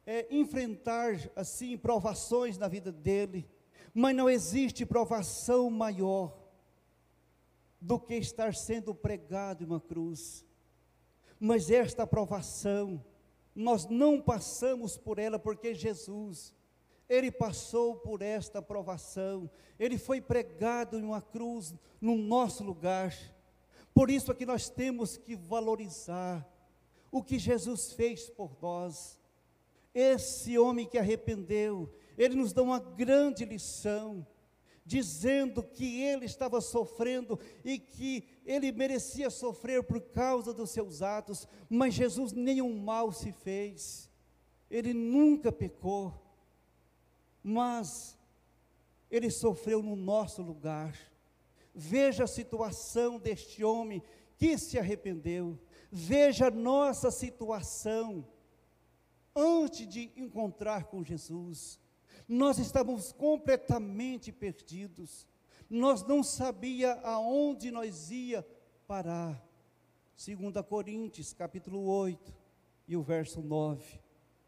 é, 0.05 0.27
enfrentar 0.31 1.15
assim 1.35 1.77
provações 1.77 2.59
na 2.59 2.69
vida 2.69 2.93
dele, 2.93 3.49
mas 3.95 4.15
não 4.15 4.29
existe 4.29 4.85
provação 4.85 5.71
maior 5.71 6.42
do 7.83 7.99
que 7.99 8.15
estar 8.15 8.55
sendo 8.55 8.95
pregado 8.95 9.65
em 9.65 9.67
uma 9.67 9.81
cruz. 9.81 10.47
Mas 11.39 11.69
esta 11.69 12.05
aprovação, 12.05 13.05
nós 13.53 13.87
não 13.87 14.23
passamos 14.23 14.97
por 14.97 15.19
ela 15.19 15.37
porque 15.37 15.75
Jesus, 15.75 16.55
ele 17.09 17.33
passou 17.33 17.97
por 17.97 18.23
esta 18.23 18.61
aprovação, 18.61 19.51
ele 19.81 19.99
foi 19.99 20.21
pregado 20.21 20.97
em 20.97 21.03
uma 21.03 21.21
cruz 21.21 21.75
no 22.01 22.17
nosso 22.17 22.63
lugar. 22.63 23.13
Por 23.93 24.09
isso 24.09 24.31
é 24.31 24.35
que 24.35 24.47
nós 24.47 24.69
temos 24.69 25.17
que 25.17 25.35
valorizar 25.35 26.49
o 27.11 27.21
que 27.21 27.37
Jesus 27.37 27.93
fez 27.93 28.31
por 28.31 28.57
nós. 28.63 29.21
Esse 29.93 30.57
homem 30.57 30.87
que 30.87 30.99
arrependeu, 30.99 31.93
ele 32.17 32.37
nos 32.37 32.53
dá 32.53 32.63
uma 32.63 32.79
grande 32.79 33.45
lição 33.45 34.25
dizendo 34.85 35.63
que 35.63 36.01
ele 36.03 36.25
estava 36.25 36.61
sofrendo 36.61 37.39
e 37.65 37.79
que 37.79 38.25
ele 38.45 38.73
merecia 38.73 39.31
sofrer 39.31 39.83
por 39.83 40.01
causa 40.01 40.53
dos 40.53 40.71
seus 40.71 41.03
atos, 41.03 41.47
mas 41.69 41.95
Jesus 41.95 42.33
nenhum 42.33 42.79
mal 42.79 43.13
se 43.13 43.33
fez, 43.33 44.11
ele 44.71 44.93
nunca 44.93 45.53
pecou, 45.53 46.13
mas 47.43 48.19
ele 49.11 49.31
sofreu 49.31 49.83
no 49.83 49.95
nosso 49.95 50.43
lugar. 50.43 50.97
Veja 51.75 52.25
a 52.25 52.29
situação 52.29 53.19
deste 53.19 53.63
homem 53.63 54.03
que 54.37 54.59
se 54.59 54.79
arrependeu, 54.79 55.59
veja 55.91 56.49
a 56.49 56.51
nossa 56.51 57.11
situação 57.11 58.27
antes 59.35 59.87
de 59.87 60.11
encontrar 60.17 60.85
com 60.85 61.05
Jesus. 61.05 61.79
Nós 62.33 62.57
estávamos 62.59 63.13
completamente 63.13 64.33
perdidos. 64.33 65.29
Nós 65.69 66.03
não 66.03 66.23
sabia 66.23 66.95
aonde 67.03 67.71
nós 67.71 68.11
ia 68.11 68.43
parar. 68.87 69.47
2 70.17 70.67
Coríntios, 70.67 71.35
capítulo 71.35 71.85
8, 71.85 72.35
e 72.89 72.97
o 72.97 73.03
verso 73.03 73.43
9. 73.43 74.01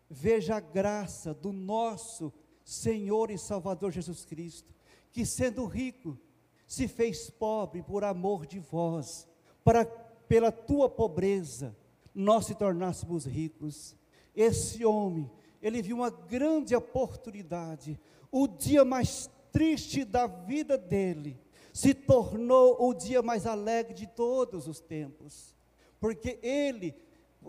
Veja 0.08 0.56
a 0.56 0.60
graça 0.60 1.34
do 1.34 1.52
nosso 1.52 2.32
Senhor 2.64 3.30
e 3.30 3.36
Salvador 3.36 3.92
Jesus 3.92 4.24
Cristo, 4.24 4.72
que 5.12 5.26
sendo 5.26 5.66
rico, 5.66 6.18
se 6.66 6.88
fez 6.88 7.28
pobre 7.28 7.82
por 7.82 8.02
amor 8.02 8.46
de 8.46 8.60
vós, 8.60 9.28
para 9.62 9.84
pela 9.84 10.50
tua 10.50 10.88
pobreza 10.88 11.76
nós 12.14 12.46
se 12.46 12.54
tornássemos 12.54 13.26
ricos. 13.26 13.94
Esse 14.34 14.86
homem, 14.86 15.30
ele 15.64 15.80
viu 15.80 15.96
uma 15.96 16.10
grande 16.10 16.76
oportunidade. 16.76 17.98
O 18.30 18.46
dia 18.46 18.84
mais 18.84 19.30
triste 19.50 20.04
da 20.04 20.26
vida 20.26 20.76
dele 20.76 21.40
se 21.72 21.94
tornou 21.94 22.76
o 22.86 22.92
dia 22.92 23.22
mais 23.22 23.46
alegre 23.46 23.94
de 23.94 24.06
todos 24.06 24.68
os 24.68 24.78
tempos, 24.78 25.54
porque 25.98 26.38
ele 26.42 26.94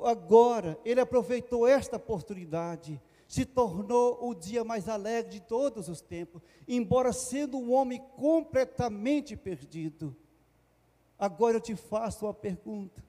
agora 0.04 0.80
ele 0.86 1.02
aproveitou 1.02 1.68
esta 1.68 1.98
oportunidade, 1.98 3.02
se 3.28 3.44
tornou 3.44 4.26
o 4.26 4.34
dia 4.34 4.64
mais 4.64 4.88
alegre 4.88 5.34
de 5.34 5.42
todos 5.42 5.90
os 5.90 6.00
tempos, 6.00 6.42
embora 6.66 7.12
sendo 7.12 7.58
um 7.58 7.74
homem 7.74 8.02
completamente 8.16 9.36
perdido. 9.36 10.16
Agora 11.20 11.58
eu 11.58 11.62
te 11.62 11.76
faço 11.76 12.26
uma 12.26 12.34
pergunta: 12.34 13.04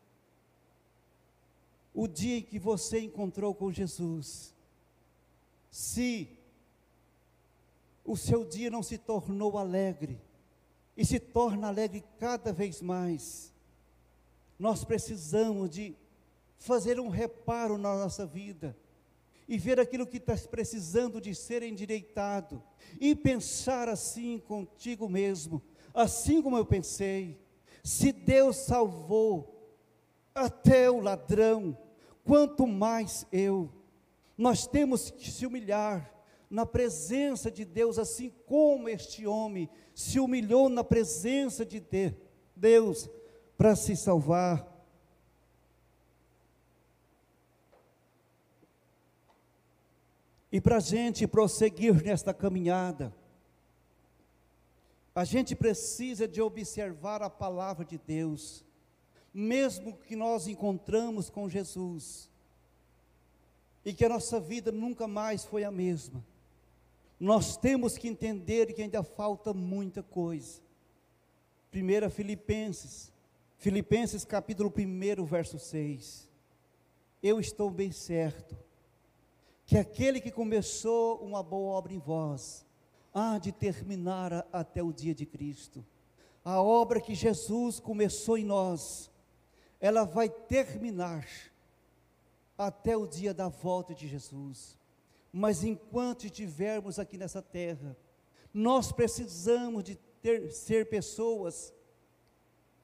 o 1.94 2.08
dia 2.08 2.38
em 2.38 2.42
que 2.42 2.58
você 2.58 2.98
encontrou 2.98 3.54
com 3.54 3.70
Jesus, 3.70 4.55
se 5.70 6.28
o 8.04 8.16
seu 8.16 8.44
dia 8.44 8.70
não 8.70 8.82
se 8.82 8.98
tornou 8.98 9.58
alegre, 9.58 10.20
e 10.96 11.04
se 11.04 11.20
torna 11.20 11.68
alegre 11.68 12.02
cada 12.18 12.52
vez 12.52 12.80
mais, 12.80 13.52
nós 14.58 14.84
precisamos 14.84 15.68
de 15.68 15.94
fazer 16.58 16.98
um 16.98 17.08
reparo 17.08 17.76
na 17.76 17.94
nossa 17.94 18.24
vida 18.24 18.76
e 19.46 19.58
ver 19.58 19.78
aquilo 19.78 20.06
que 20.06 20.16
está 20.16 20.34
precisando 20.36 21.20
de 21.20 21.34
ser 21.34 21.62
endireitado 21.62 22.62
e 22.98 23.14
pensar 23.14 23.88
assim 23.88 24.38
contigo 24.38 25.08
mesmo, 25.08 25.62
assim 25.92 26.40
como 26.40 26.56
eu 26.56 26.64
pensei. 26.64 27.38
Se 27.84 28.10
Deus 28.10 28.56
salvou 28.56 29.76
até 30.34 30.90
o 30.90 31.00
ladrão, 31.00 31.76
quanto 32.24 32.66
mais 32.66 33.26
eu. 33.30 33.70
Nós 34.36 34.66
temos 34.66 35.10
que 35.10 35.30
se 35.30 35.46
humilhar 35.46 36.12
na 36.50 36.64
presença 36.64 37.50
de 37.50 37.64
Deus, 37.64 37.98
assim 37.98 38.30
como 38.46 38.88
este 38.88 39.26
homem 39.26 39.68
se 39.94 40.20
humilhou 40.20 40.68
na 40.68 40.84
presença 40.84 41.64
de 41.64 41.82
Deus 42.54 43.08
para 43.56 43.74
se 43.74 43.96
salvar. 43.96 44.74
E 50.52 50.60
para 50.60 50.76
a 50.76 50.80
gente 50.80 51.26
prosseguir 51.26 52.02
nesta 52.02 52.32
caminhada, 52.32 53.12
a 55.14 55.24
gente 55.24 55.56
precisa 55.56 56.28
de 56.28 56.40
observar 56.40 57.22
a 57.22 57.30
palavra 57.30 57.84
de 57.84 57.98
Deus, 57.98 58.64
mesmo 59.32 59.96
que 59.96 60.14
nós 60.14 60.46
encontramos 60.46 61.28
com 61.30 61.48
Jesus, 61.48 62.30
e 63.86 63.94
que 63.94 64.04
a 64.04 64.08
nossa 64.10 64.38
vida 64.38 64.70
nunca 64.70 65.08
mais 65.08 65.46
foi 65.46 65.64
a 65.64 65.70
mesma 65.70 66.22
nós 67.18 67.56
temos 67.56 67.96
que 67.96 68.08
entender 68.08 68.72
que 68.74 68.82
ainda 68.82 69.02
falta 69.02 69.54
muita 69.54 70.02
coisa. 70.02 70.60
1 71.72 72.10
Filipenses, 72.10 73.12
Filipenses 73.56 74.24
capítulo 74.24 74.72
1, 74.76 75.24
verso 75.24 75.58
6. 75.58 76.28
Eu 77.22 77.40
estou 77.40 77.70
bem 77.70 77.90
certo 77.90 78.56
que 79.64 79.78
aquele 79.78 80.20
que 80.20 80.30
começou 80.30 81.18
uma 81.18 81.42
boa 81.42 81.76
obra 81.76 81.92
em 81.92 81.98
vós, 81.98 82.64
há 83.12 83.38
de 83.38 83.50
terminar 83.50 84.46
até 84.52 84.82
o 84.82 84.92
dia 84.92 85.14
de 85.14 85.26
Cristo. 85.26 85.84
A 86.44 86.62
obra 86.62 87.00
que 87.00 87.14
Jesus 87.14 87.80
começou 87.80 88.38
em 88.38 88.44
nós, 88.44 89.10
ela 89.80 90.04
vai 90.04 90.28
terminar 90.28 91.26
até 92.56 92.96
o 92.96 93.06
dia 93.06 93.34
da 93.34 93.48
volta 93.48 93.94
de 93.94 94.08
Jesus. 94.08 94.78
Mas 95.32 95.62
enquanto 95.62 96.26
estivermos 96.26 96.98
aqui 96.98 97.18
nessa 97.18 97.42
terra, 97.42 97.96
nós 98.52 98.90
precisamos 98.90 99.84
de 99.84 99.96
ter, 100.22 100.50
ser 100.50 100.88
pessoas, 100.88 101.74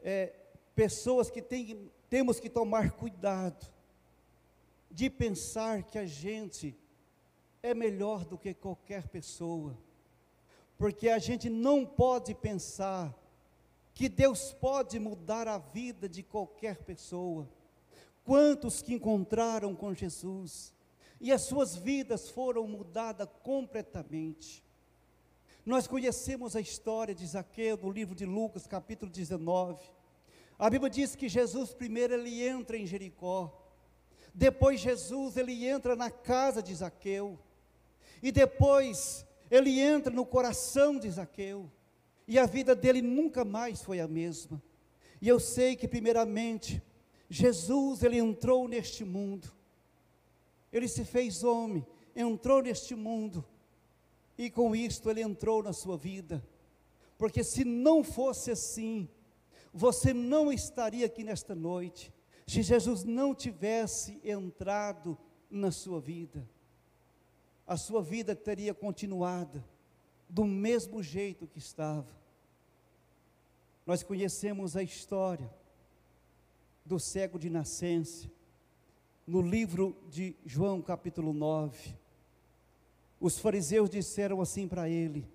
é, 0.01 0.35
pessoas 0.75 1.31
que 1.31 1.41
tem, 1.41 1.91
temos 2.11 2.39
que 2.39 2.51
tomar 2.51 2.93
cuidado, 2.93 3.71
de 4.91 5.09
pensar 5.09 5.83
que 5.83 5.99
a 5.99 6.05
gente 6.05 6.77
é 7.63 7.73
melhor 7.73 8.25
do 8.27 8.37
que 8.37 8.53
qualquer 8.53 9.09
pessoa, 9.09 9.79
porque 10.77 11.09
a 11.09 11.19
gente 11.19 11.49
não 11.49 11.87
pode 11.87 12.35
pensar 12.35 13.17
que 13.95 14.09
Deus 14.09 14.53
pode 14.53 14.99
mudar 14.99 15.49
a 15.49 15.59
vida 15.59 16.09
de 16.09 16.23
qualquer 16.23 16.79
pessoa. 16.79 17.49
Quantos 18.25 18.83
que 18.83 18.95
encontraram 18.95 19.75
com 19.75 19.95
Jesus, 19.95 20.73
e 21.23 21.31
as 21.31 21.43
suas 21.43 21.77
vidas 21.77 22.29
foram 22.29 22.67
mudadas 22.67 23.29
completamente. 23.45 24.65
Nós 25.65 25.87
conhecemos 25.87 26.57
a 26.57 26.61
história 26.61 27.15
de 27.15 27.25
Zaqueu 27.25 27.77
no 27.77 27.91
livro 27.91 28.15
de 28.15 28.27
Lucas, 28.27 28.67
capítulo 28.67 29.11
19. 29.11 29.81
A 30.59 30.69
Bíblia 30.69 30.91
diz 30.91 31.15
que 31.15 31.29
Jesus 31.29 31.73
primeiro 31.73 32.15
ele 32.15 32.43
entra 32.43 32.77
em 32.77 32.85
Jericó. 32.85 33.57
Depois 34.35 34.81
Jesus 34.81 35.37
ele 35.37 35.65
entra 35.65 35.95
na 35.95 36.11
casa 36.11 36.61
de 36.61 36.75
Zaqueu. 36.75 37.39
E 38.21 38.33
depois 38.33 39.25
ele 39.49 39.79
entra 39.79 40.13
no 40.13 40.27
coração 40.27 40.99
de 40.99 41.09
Zaqueu. 41.09 41.71
E 42.27 42.37
a 42.37 42.47
vida 42.47 42.75
dele 42.75 43.01
nunca 43.01 43.45
mais 43.45 43.83
foi 43.83 44.01
a 44.01 44.09
mesma. 44.09 44.61
E 45.21 45.29
eu 45.29 45.39
sei 45.39 45.77
que 45.77 45.87
primeiramente 45.87 46.83
Jesus 47.33 48.03
ele 48.03 48.19
entrou 48.19 48.69
neste 48.69 49.05
mundo 49.05 49.53
ele 50.73 50.89
se 50.89 51.05
fez 51.05 51.45
homem, 51.45 51.87
entrou 52.17 52.63
neste 52.63 52.95
mundo, 52.95 53.45
e 54.39 54.51
com 54.51 54.75
isto 54.75 55.11
ele 55.11 55.21
entrou 55.21 55.63
na 55.63 55.73
sua 55.73 55.99
vida. 55.99 56.43
Porque 57.19 57.45
se 57.45 57.63
não 57.63 58.03
fosse 58.03 58.51
assim, 58.51 59.07
você 59.73 60.15
não 60.15 60.51
estaria 60.51 61.05
aqui 61.05 61.23
nesta 61.23 61.55
noite, 61.55 62.13
se 62.47 62.63
Jesus 62.63 63.05
não 63.05 63.35
tivesse 63.35 64.19
entrado 64.25 65.17
na 65.51 65.71
sua 65.71 66.01
vida. 66.01 66.49
A 67.67 67.77
sua 67.77 68.03
vida 68.03 68.35
teria 68.35 68.75
continuado 68.75 69.63
do 70.29 70.45
mesmo 70.45 71.03
jeito 71.03 71.47
que 71.47 71.59
estava. 71.59 72.09
Nós 73.87 74.03
conhecemos 74.03 74.77
a 74.77 74.83
história 74.83 75.53
do 76.85 76.99
cego 76.99 77.39
de 77.39 77.49
nascença, 77.49 78.31
no 79.27 79.41
livro 79.41 79.97
de 80.11 80.35
João, 80.45 80.83
capítulo 80.83 81.33
9, 81.33 81.97
os 83.21 83.39
fariseus 83.39 83.89
disseram 83.89 84.41
assim 84.41 84.67
para 84.67 84.89
ele: 84.89 85.29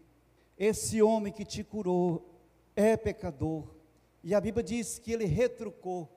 Esse 0.58 1.02
homem 1.02 1.32
que 1.32 1.46
te 1.46 1.64
curou 1.64 2.38
é 2.76 2.98
pecador. 2.98 3.64
E 4.24 4.36
a 4.36 4.42
Bíblia 4.42 4.64
diz 4.64 5.00
que 5.00 5.12
ele 5.12 5.26
retrucou: 5.26 6.10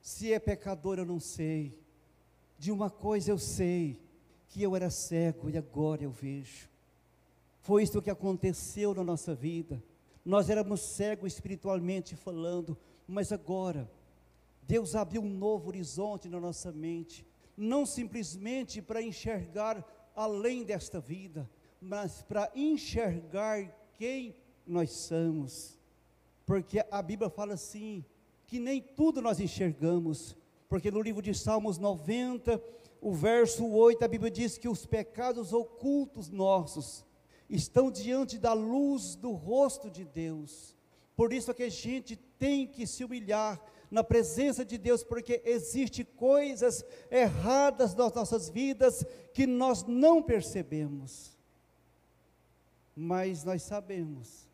Se 0.00 0.32
é 0.32 0.38
pecador, 0.40 0.98
eu 0.98 1.06
não 1.06 1.20
sei. 1.20 1.78
De 2.58 2.72
uma 2.72 2.90
coisa 2.90 3.30
eu 3.30 3.38
sei, 3.38 4.00
que 4.48 4.62
eu 4.62 4.74
era 4.74 4.90
cego 4.90 5.48
e 5.48 5.56
agora 5.56 6.02
eu 6.02 6.10
vejo. 6.10 6.68
Foi 7.60 7.84
isso 7.84 8.02
que 8.02 8.10
aconteceu 8.10 8.92
na 8.94 9.04
nossa 9.04 9.34
vida. 9.34 9.82
Nós 10.24 10.50
éramos 10.50 10.80
cegos 10.80 11.32
espiritualmente 11.32 12.16
falando, 12.16 12.76
mas 13.06 13.32
agora 13.32 13.88
Deus 14.62 14.94
abriu 14.94 15.22
um 15.22 15.28
novo 15.28 15.68
horizonte 15.68 16.28
na 16.28 16.40
nossa 16.40 16.72
mente, 16.72 17.26
não 17.56 17.84
simplesmente 17.84 18.80
para 18.80 19.02
enxergar 19.02 19.84
além 20.14 20.64
desta 20.64 21.00
vida, 21.00 21.50
mas 21.80 22.22
para 22.22 22.50
enxergar 22.54 23.64
quem 23.94 24.34
nós 24.66 24.90
somos. 24.90 25.78
Porque 26.46 26.84
a 26.90 27.02
Bíblia 27.02 27.28
fala 27.28 27.54
assim, 27.54 28.04
que 28.46 28.58
nem 28.58 28.80
tudo 28.80 29.20
nós 29.20 29.40
enxergamos, 29.40 30.36
porque 30.68 30.90
no 30.90 31.02
livro 31.02 31.22
de 31.22 31.34
Salmos 31.34 31.78
90, 31.78 32.62
o 33.00 33.12
verso 33.12 33.66
8, 33.66 34.04
a 34.04 34.08
Bíblia 34.08 34.30
diz 34.30 34.56
que 34.56 34.68
os 34.68 34.86
pecados 34.86 35.52
ocultos 35.52 36.30
nossos 36.30 37.04
estão 37.48 37.90
diante 37.90 38.38
da 38.38 38.52
luz 38.52 39.14
do 39.14 39.32
rosto 39.32 39.90
de 39.90 40.04
Deus. 40.04 40.76
Por 41.14 41.32
isso 41.32 41.50
é 41.50 41.54
que 41.54 41.64
a 41.64 41.68
gente 41.68 42.16
tem 42.16 42.66
que 42.66 42.86
se 42.86 43.04
humilhar 43.04 43.60
na 43.92 44.02
presença 44.02 44.64
de 44.64 44.78
Deus, 44.78 45.04
porque 45.04 45.42
existe 45.44 46.02
coisas 46.02 46.82
erradas 47.10 47.94
nas 47.94 48.10
nossas 48.14 48.48
vidas 48.48 49.04
que 49.34 49.46
nós 49.46 49.84
não 49.84 50.22
percebemos. 50.22 51.30
mas 52.94 53.42
nós 53.42 53.62
sabemos 53.62 54.46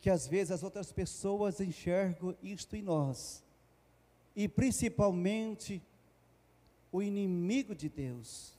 que 0.00 0.08
às 0.08 0.26
vezes 0.26 0.50
as 0.52 0.62
outras 0.62 0.92
pessoas 0.92 1.60
enxergam 1.60 2.34
isto 2.42 2.76
em 2.76 2.82
nós, 2.82 3.42
e 4.34 4.46
principalmente 4.48 5.82
o 6.92 7.02
inimigo 7.02 7.74
de 7.74 7.88
Deus. 7.88 8.54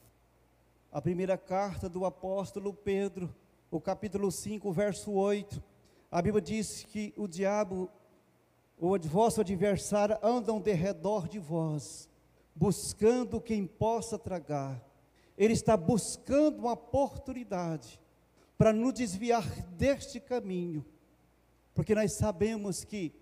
A 0.92 1.02
primeira 1.02 1.38
carta 1.38 1.88
do 1.88 2.06
apóstolo 2.06 2.74
Pedro, 2.74 3.34
o 3.72 3.80
capítulo 3.80 4.32
5, 4.32 4.72
verso 4.72 5.12
8, 5.12 5.64
a 6.12 6.22
Bíblia 6.22 6.42
diz 6.42 6.84
que 6.84 7.14
o 7.18 7.28
diabo, 7.28 7.90
o 8.78 8.98
vosso 9.00 9.42
adversário, 9.42 10.18
andam 10.22 10.60
de 10.60 10.74
redor 10.74 11.28
de 11.28 11.40
vós, 11.40 12.10
buscando 12.56 13.42
quem 13.42 13.66
possa 13.66 14.18
tragar. 14.18 14.84
Ele 15.38 15.54
está 15.54 15.76
buscando 15.76 16.60
uma 16.60 16.74
oportunidade 16.74 18.00
para 18.58 18.74
nos 18.74 18.94
desviar 18.94 19.46
deste 19.72 20.20
caminho 20.20 20.86
porque 21.78 21.94
nós 21.94 22.14
sabemos 22.14 22.84
que 22.84 23.14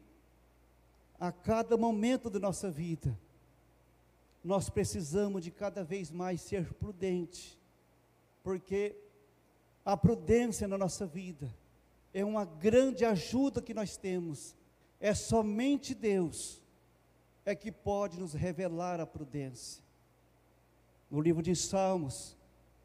a 1.20 1.30
cada 1.30 1.76
momento 1.76 2.30
da 2.30 2.40
nossa 2.40 2.72
vida, 2.72 3.20
nós 4.42 4.70
precisamos 4.70 5.44
de 5.44 5.52
cada 5.52 5.84
vez 5.84 6.10
mais 6.10 6.40
ser 6.40 6.74
prudente, 6.76 7.60
porque 8.42 8.96
a 9.84 9.98
prudência 9.98 10.70
na 10.70 10.78
nossa 10.78 11.06
vida 11.06 11.54
é 12.14 12.24
uma 12.24 12.46
grande 12.46 13.04
ajuda 13.04 13.62
que 13.62 13.74
nós 13.74 13.98
temos. 13.98 14.56
É 15.00 15.14
somente 15.14 15.94
Deus 15.94 16.62
é 17.46 17.54
que 17.54 17.72
pode 17.72 18.20
nos 18.20 18.34
revelar 18.34 19.00
a 19.00 19.06
prudência. 19.06 19.84
No 21.12 21.22
livro 21.22 21.44
de 21.44 21.56
Salmos 21.56 22.36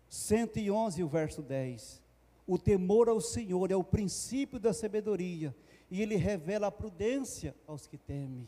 111, 0.08 1.02
o 1.02 1.08
verso 1.08 1.40
10. 1.40 2.02
O 2.46 2.58
temor 2.58 3.08
ao 3.08 3.20
Senhor 3.20 3.70
é 3.70 3.76
o 3.76 3.84
princípio 3.84 4.58
da 4.58 4.72
sabedoria, 4.72 5.54
e 5.90 6.02
ele 6.02 6.16
revela 6.16 6.66
a 6.66 6.70
prudência 6.70 7.54
aos 7.66 7.86
que 7.86 7.96
temem. 7.96 8.46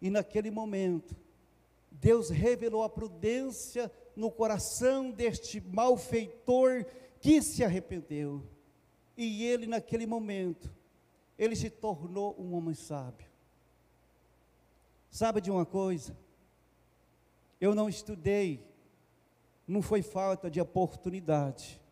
E 0.00 0.10
naquele 0.10 0.50
momento, 0.50 1.16
Deus 1.90 2.30
revelou 2.30 2.82
a 2.82 2.88
prudência 2.88 3.90
no 4.16 4.30
coração 4.30 5.10
deste 5.10 5.60
malfeitor 5.60 6.84
que 7.20 7.40
se 7.40 7.62
arrependeu. 7.62 8.42
E 9.16 9.44
ele, 9.44 9.66
naquele 9.66 10.06
momento, 10.06 10.72
ele 11.42 11.56
se 11.56 11.70
tornou 11.70 12.34
um 12.38 12.54
homem 12.54 12.74
sábio. 12.74 13.26
Sabe 15.10 15.40
de 15.40 15.50
uma 15.50 15.66
coisa? 15.66 16.16
Eu 17.60 17.74
não 17.74 17.88
estudei, 17.88 18.64
não 19.66 19.82
foi 19.82 20.02
falta 20.02 20.50
de 20.50 20.60
oportunidade 20.60 21.82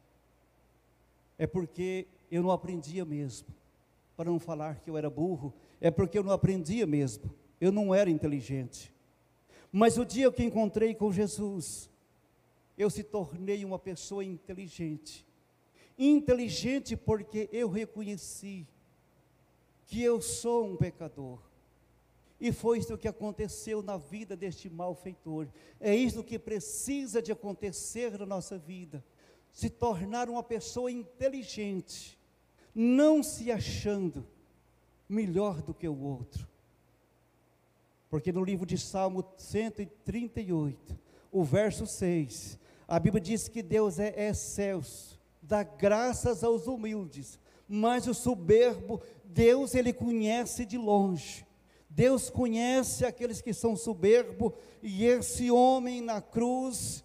é 1.40 1.46
porque 1.46 2.06
eu 2.30 2.42
não 2.42 2.50
aprendia 2.50 3.02
mesmo. 3.02 3.48
Para 4.14 4.30
não 4.30 4.38
falar 4.38 4.78
que 4.80 4.90
eu 4.90 4.98
era 4.98 5.08
burro, 5.08 5.54
é 5.80 5.90
porque 5.90 6.18
eu 6.18 6.22
não 6.22 6.32
aprendia 6.32 6.86
mesmo. 6.86 7.34
Eu 7.58 7.72
não 7.72 7.94
era 7.94 8.10
inteligente. 8.10 8.92
Mas 9.72 9.96
o 9.96 10.04
dia 10.04 10.30
que 10.30 10.44
encontrei 10.44 10.94
com 10.94 11.10
Jesus, 11.10 11.88
eu 12.76 12.90
se 12.90 13.02
tornei 13.02 13.64
uma 13.64 13.78
pessoa 13.78 14.22
inteligente. 14.22 15.26
Inteligente 15.98 16.94
porque 16.94 17.48
eu 17.50 17.70
reconheci 17.70 18.68
que 19.90 20.00
eu 20.00 20.22
sou 20.22 20.64
um 20.66 20.76
pecador. 20.76 21.40
E 22.40 22.53
foi 22.53 22.79
isso 22.79 22.96
que 22.96 23.09
aconteceu 23.09 23.83
na 23.83 23.96
vida 23.96 24.37
deste 24.37 24.70
malfeitor. 24.70 25.48
É 25.81 25.94
isso 25.94 26.22
que 26.22 26.38
precisa 26.38 27.20
de 27.20 27.33
acontecer 27.33 28.16
na 28.16 28.24
nossa 28.24 28.57
vida 28.57 29.05
se 29.53 29.68
tornar 29.68 30.31
uma 30.31 30.44
pessoa 30.44 30.92
inteligente, 30.92 32.16
não 32.72 33.20
se 33.20 33.50
achando 33.50 34.24
melhor 35.09 35.61
do 35.61 35.74
que 35.74 35.88
o 35.88 36.00
outro. 36.00 36.46
Porque 38.09 38.33
no 38.33 38.44
livro 38.44 38.64
de 38.64 38.79
Salmo 38.79 39.24
138, 39.37 40.96
o 41.33 41.42
verso 41.42 41.85
6, 41.85 42.57
a 42.87 43.00
Bíblia 43.00 43.20
diz 43.20 43.48
que 43.48 43.61
Deus 43.61 43.98
é 43.98 44.29
excelso, 44.29 45.20
dá 45.42 45.64
graças 45.64 46.44
aos 46.44 46.68
humildes, 46.68 47.40
mas 47.72 48.09
o 48.09 48.14
soberbo, 48.14 49.00
Deus 49.24 49.76
ele 49.76 49.92
conhece 49.92 50.66
de 50.66 50.76
longe. 50.76 51.46
Deus 51.88 52.28
conhece 52.28 53.04
aqueles 53.04 53.40
que 53.40 53.54
são 53.54 53.76
soberbos, 53.76 54.52
e 54.83 55.04
esse 55.04 55.52
homem 55.52 56.00
na 56.00 56.20
cruz, 56.20 57.04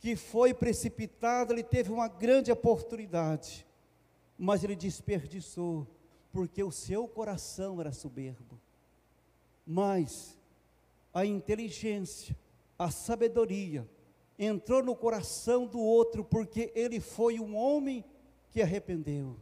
que 0.00 0.16
foi 0.16 0.54
precipitado, 0.54 1.52
ele 1.52 1.62
teve 1.62 1.92
uma 1.92 2.08
grande 2.08 2.50
oportunidade, 2.50 3.66
mas 4.38 4.64
ele 4.64 4.74
desperdiçou, 4.74 5.86
porque 6.32 6.62
o 6.62 6.72
seu 6.72 7.06
coração 7.06 7.78
era 7.78 7.92
soberbo. 7.92 8.58
Mas 9.66 10.38
a 11.12 11.26
inteligência, 11.26 12.34
a 12.78 12.90
sabedoria, 12.90 13.86
entrou 14.38 14.82
no 14.82 14.96
coração 14.96 15.66
do 15.66 15.78
outro, 15.78 16.24
porque 16.24 16.72
ele 16.74 16.98
foi 16.98 17.38
um 17.38 17.54
homem 17.54 18.02
que 18.50 18.62
arrependeu. 18.62 19.36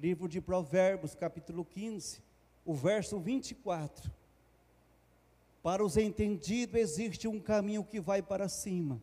Livro 0.00 0.28
de 0.28 0.40
Provérbios, 0.40 1.16
capítulo 1.16 1.64
15, 1.64 2.22
o 2.64 2.72
verso 2.72 3.18
24. 3.18 4.08
Para 5.60 5.84
os 5.84 5.96
entendidos 5.96 6.78
existe 6.78 7.26
um 7.26 7.40
caminho 7.40 7.82
que 7.82 7.98
vai 7.98 8.22
para 8.22 8.48
cima, 8.48 9.02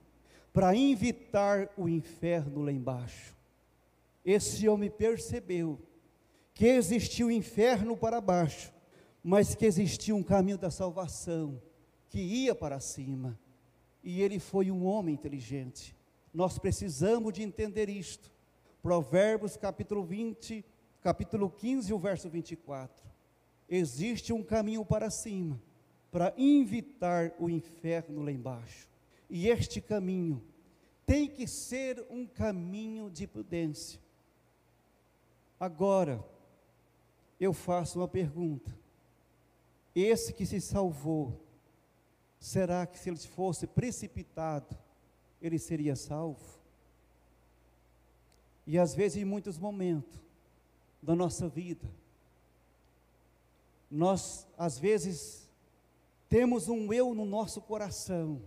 para 0.54 0.74
invitar 0.74 1.70
o 1.76 1.90
inferno 1.90 2.62
lá 2.62 2.72
embaixo. 2.72 3.36
Esse 4.24 4.70
homem 4.70 4.90
percebeu 4.90 5.78
que 6.54 6.66
existia 6.66 7.26
o 7.26 7.32
inferno 7.32 7.98
para 7.98 8.22
baixo, 8.22 8.72
mas 9.22 9.54
que 9.54 9.66
existia 9.66 10.16
um 10.16 10.24
caminho 10.24 10.58
da 10.58 10.72
salvação 10.72 11.62
que 12.08 12.22
ia 12.22 12.56
para 12.56 12.80
cima. 12.80 13.38
E 14.02 14.22
ele 14.22 14.40
foi 14.40 14.72
um 14.72 14.86
homem 14.86 15.14
inteligente. 15.14 15.94
Nós 16.34 16.58
precisamos 16.58 17.34
de 17.34 17.44
entender 17.44 17.90
isto. 17.90 18.32
Provérbios 18.82 19.58
capítulo 19.58 20.06
20, 20.06 20.64
capítulo 21.06 21.52
15, 21.52 21.94
o 21.94 22.00
verso 22.00 22.28
24. 22.28 23.06
Existe 23.70 24.34
um 24.34 24.42
caminho 24.44 24.84
para 24.84 25.12
cima, 25.12 25.62
para 26.12 26.34
invitar 26.36 27.32
o 27.38 27.48
inferno 27.48 28.24
lá 28.24 28.32
embaixo. 28.32 28.90
E 29.30 29.48
este 29.48 29.80
caminho 29.80 30.44
tem 31.06 31.30
que 31.30 31.46
ser 31.46 32.04
um 32.10 32.26
caminho 32.26 33.08
de 33.12 33.28
prudência. 33.28 34.02
Agora, 35.60 36.26
eu 37.40 37.54
faço 37.54 38.00
uma 38.00 38.08
pergunta: 38.08 38.76
esse 39.94 40.34
que 40.34 40.44
se 40.44 40.60
salvou, 40.60 41.40
será 42.40 42.88
que 42.88 42.98
se 42.98 43.12
ele 43.12 43.20
fosse 43.20 43.68
precipitado, 43.68 44.76
ele 45.40 45.60
seria 45.60 45.96
salvo? 45.96 46.60
E 48.66 48.80
às 48.80 48.96
vezes, 48.96 49.22
em 49.22 49.26
muitos 49.26 49.60
momentos 49.60 50.25
da 51.06 51.16
nossa 51.16 51.48
vida, 51.48 51.88
nós, 53.92 54.48
às 54.58 54.80
vezes, 54.80 55.48
temos 56.28 56.68
um 56.68 56.92
eu 56.92 57.14
no 57.14 57.26
nosso 57.26 57.62
coração 57.62 58.42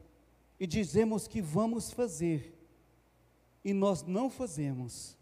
e 0.59 0.67
dizemos 0.67 1.29
que 1.29 1.41
vamos 1.41 1.93
fazer, 1.93 2.53
e 3.65 3.73
nós 3.73 4.03
não 4.03 4.29
fazemos. 4.29 5.17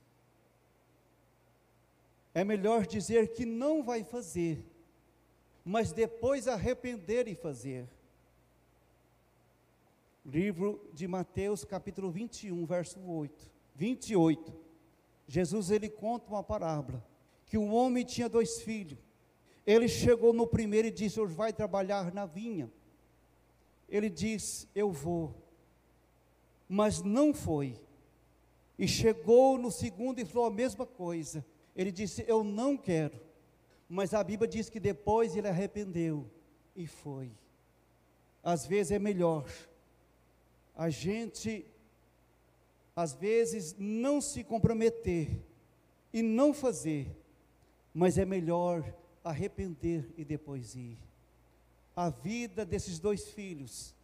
É 2.33 2.43
melhor 2.43 2.87
dizer 2.87 3.35
que 3.35 3.45
não 3.45 3.83
vai 3.83 4.03
fazer, 4.03 4.65
mas 5.63 5.93
depois 5.93 6.49
arrepender 6.49 7.29
e 7.29 7.35
fazer. 7.35 7.87
Livro 10.25 10.89
de 10.95 11.07
Mateus, 11.07 11.67
capítulo 11.67 12.11
21, 12.11 12.65
verso 12.65 12.99
8. 12.99 13.51
28. 13.75 14.55
Jesus 15.29 15.71
ele 15.71 15.91
conta 15.91 16.31
uma 16.31 16.43
parábola 16.43 17.05
que 17.47 17.57
um 17.57 17.73
homem 17.75 18.05
tinha 18.05 18.29
dois 18.29 18.61
filhos. 18.61 18.99
Ele 19.67 19.89
chegou 19.89 20.33
no 20.33 20.47
primeiro 20.47 20.89
e 20.89 20.91
disse: 20.91 21.21
"Hoje 21.21 21.35
vai 21.35 21.53
trabalhar 21.53 22.13
na 22.13 22.27
vinha" 22.27 22.71
ele 23.89 24.09
diz: 24.09 24.69
Eu 24.75 24.91
vou. 24.91 25.35
Mas 26.69 27.03
não 27.03 27.33
foi. 27.33 27.79
E 28.79 28.87
chegou 28.87 29.57
no 29.57 29.71
segundo 29.71 30.19
e 30.19 30.25
falou 30.25 30.47
a 30.47 30.51
mesma 30.51 30.85
coisa. 30.85 31.45
Ele 31.75 31.93
disse: 31.93 32.25
Eu 32.27 32.43
não 32.43 32.77
quero. 32.77 33.19
Mas 33.89 34.13
a 34.13 34.23
Bíblia 34.23 34.49
diz 34.49 34.69
que 34.69 34.81
depois 34.81 35.37
ele 35.37 35.49
arrependeu 35.49 36.29
e 36.75 36.87
foi. 36.87 37.31
Às 38.43 38.67
vezes 38.67 38.93
é 38.93 38.99
melhor 38.99 39.49
a 40.77 40.91
gente, 40.91 41.65
às 42.95 43.15
vezes, 43.15 43.75
não 43.79 44.21
se 44.21 44.45
comprometer 44.45 45.41
e 46.13 46.21
não 46.21 46.53
fazer, 46.53 47.09
mas 47.97 48.19
é 48.19 48.27
melhor 48.27 48.85
arrepender 49.25 50.13
e 50.19 50.25
depois 50.25 50.75
ir 50.75 50.99
a 51.97 52.11
vida 52.11 52.63
desses 52.63 52.99
dois 52.99 53.31
filhos. 53.31 53.95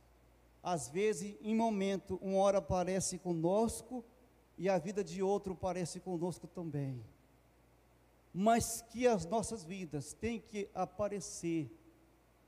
Às 0.63 0.89
vezes, 0.89 1.37
em 1.43 1.55
momento, 1.55 2.19
uma 2.23 2.39
hora 2.39 2.57
aparece 2.59 3.19
conosco 3.19 4.03
e 4.57 4.67
a 4.67 4.79
vida 4.79 5.05
de 5.05 5.23
outro 5.23 5.55
parece 5.55 6.01
conosco 6.01 6.47
também. 6.47 7.05
Mas 8.33 8.81
que 8.81 9.07
as 9.07 9.27
nossas 9.27 9.63
vidas 9.63 10.15
têm 10.15 10.41
que 10.41 10.71
aparecer, 10.75 11.71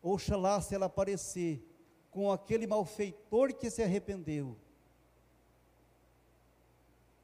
oxalá 0.02 0.62
se 0.62 0.74
ela 0.74 0.86
aparecer, 0.86 1.62
com 2.10 2.32
aquele 2.32 2.66
malfeitor 2.66 3.52
que 3.52 3.68
se 3.68 3.82
arrependeu, 3.82 4.56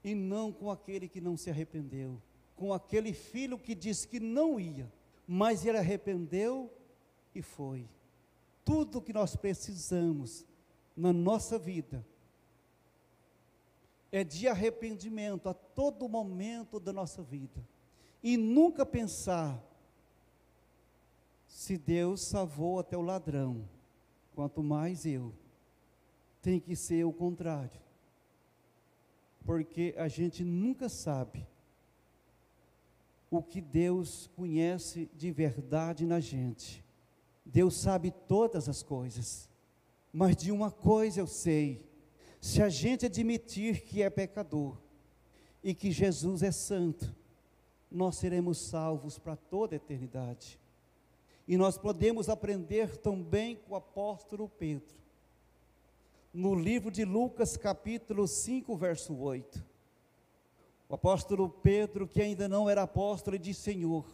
e 0.04 0.14
não 0.14 0.52
com 0.52 0.70
aquele 0.70 1.09
que 1.09 1.22
não 1.22 1.38
se 1.38 1.48
arrependeu, 1.48 2.20
com 2.61 2.75
aquele 2.75 3.14
filho 3.14 3.59
que 3.59 3.75
disse 3.75 4.07
que 4.07 4.20
não 4.20 4.61
ia, 4.61 4.92
mas 5.27 5.64
ele 5.64 5.79
arrependeu 5.79 6.70
e 7.35 7.40
foi. 7.40 7.88
Tudo 8.62 9.01
que 9.01 9.14
nós 9.14 9.35
precisamos 9.35 10.44
na 10.94 11.11
nossa 11.11 11.59
vida 11.59 12.07
é 14.12 14.23
de 14.23 14.46
arrependimento 14.46 15.49
a 15.49 15.55
todo 15.55 16.07
momento 16.07 16.79
da 16.79 16.92
nossa 16.92 17.23
vida. 17.23 17.66
E 18.23 18.37
nunca 18.37 18.85
pensar 18.85 19.59
se 21.49 21.79
Deus 21.79 22.20
salvou 22.20 22.79
até 22.79 22.94
o 22.94 23.01
ladrão, 23.01 23.66
quanto 24.35 24.62
mais 24.62 25.07
eu. 25.07 25.33
Tem 26.42 26.61
que 26.61 26.77
ser 26.77 27.05
o 27.05 27.12
contrário. 27.12 27.81
Porque 29.46 29.94
a 29.96 30.09
gente 30.09 30.44
nunca 30.44 30.90
sabe 30.90 31.49
o 33.31 33.43
que 33.43 33.61
Deus 33.61 34.29
conhece 34.35 35.09
de 35.14 35.31
verdade 35.31 36.05
na 36.05 36.19
gente. 36.19 36.85
Deus 37.45 37.77
sabe 37.77 38.11
todas 38.11 38.69
as 38.69 38.83
coisas. 38.83 39.49
Mas 40.12 40.37
de 40.37 40.51
uma 40.51 40.71
coisa 40.71 41.21
eu 41.21 41.27
sei: 41.27 41.88
se 42.40 42.61
a 42.61 42.69
gente 42.69 43.07
admitir 43.07 43.83
que 43.83 44.03
é 44.03 44.11
pecador 44.11 44.77
e 45.62 45.73
que 45.73 45.93
Jesus 45.93 46.43
é 46.43 46.51
santo, 46.51 47.14
nós 47.90 48.16
seremos 48.16 48.59
salvos 48.59 49.19
para 49.19 49.37
toda 49.37 49.75
a 49.75 49.79
eternidade. 49.79 50.59
E 51.47 51.57
nós 51.57 51.77
podemos 51.77 52.29
aprender 52.29 52.97
também 52.97 53.57
com 53.57 53.73
o 53.75 53.77
apóstolo 53.77 54.49
Pedro. 54.49 54.99
No 56.33 56.55
livro 56.55 56.93
de 56.93 57.05
Lucas, 57.05 57.57
capítulo 57.57 58.29
5, 58.29 58.77
verso 58.77 59.16
8. 59.16 59.69
O 60.90 60.94
apóstolo 60.96 61.48
Pedro, 61.48 62.09
que 62.09 62.20
ainda 62.20 62.48
não 62.48 62.68
era 62.68 62.83
apóstolo, 62.83 63.38
disse: 63.38 63.61
Senhor, 63.61 64.05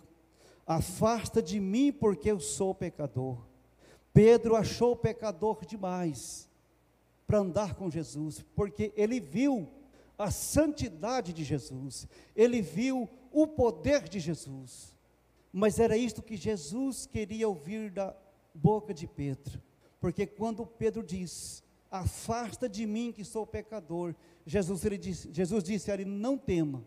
afasta 0.66 1.42
de 1.42 1.58
mim 1.58 1.90
porque 1.90 2.30
eu 2.30 2.38
sou 2.38 2.74
pecador. 2.74 3.38
Pedro 4.12 4.54
achou 4.54 4.94
pecador 4.94 5.64
demais 5.64 6.46
para 7.26 7.38
andar 7.38 7.74
com 7.74 7.90
Jesus, 7.90 8.44
porque 8.54 8.92
ele 8.94 9.18
viu 9.18 9.66
a 10.18 10.30
santidade 10.30 11.32
de 11.32 11.44
Jesus, 11.44 12.06
ele 12.34 12.60
viu 12.60 13.08
o 13.32 13.46
poder 13.46 14.06
de 14.06 14.20
Jesus. 14.20 14.94
Mas 15.50 15.78
era 15.78 15.96
isto 15.96 16.22
que 16.22 16.36
Jesus 16.36 17.06
queria 17.06 17.48
ouvir 17.48 17.90
da 17.90 18.14
boca 18.54 18.92
de 18.92 19.06
Pedro, 19.06 19.62
porque 19.98 20.26
quando 20.26 20.66
Pedro 20.66 21.02
diz: 21.02 21.64
Afasta 21.90 22.68
de 22.68 22.84
mim 22.86 23.12
que 23.12 23.24
sou 23.24 23.46
pecador, 23.46 24.14
Jesus, 24.44 24.84
ele 24.84 24.98
disse, 24.98 25.32
Jesus 25.32 25.64
disse 25.64 25.90
a 25.90 25.94
ele: 25.94 26.04
Não 26.04 26.36
tema, 26.36 26.84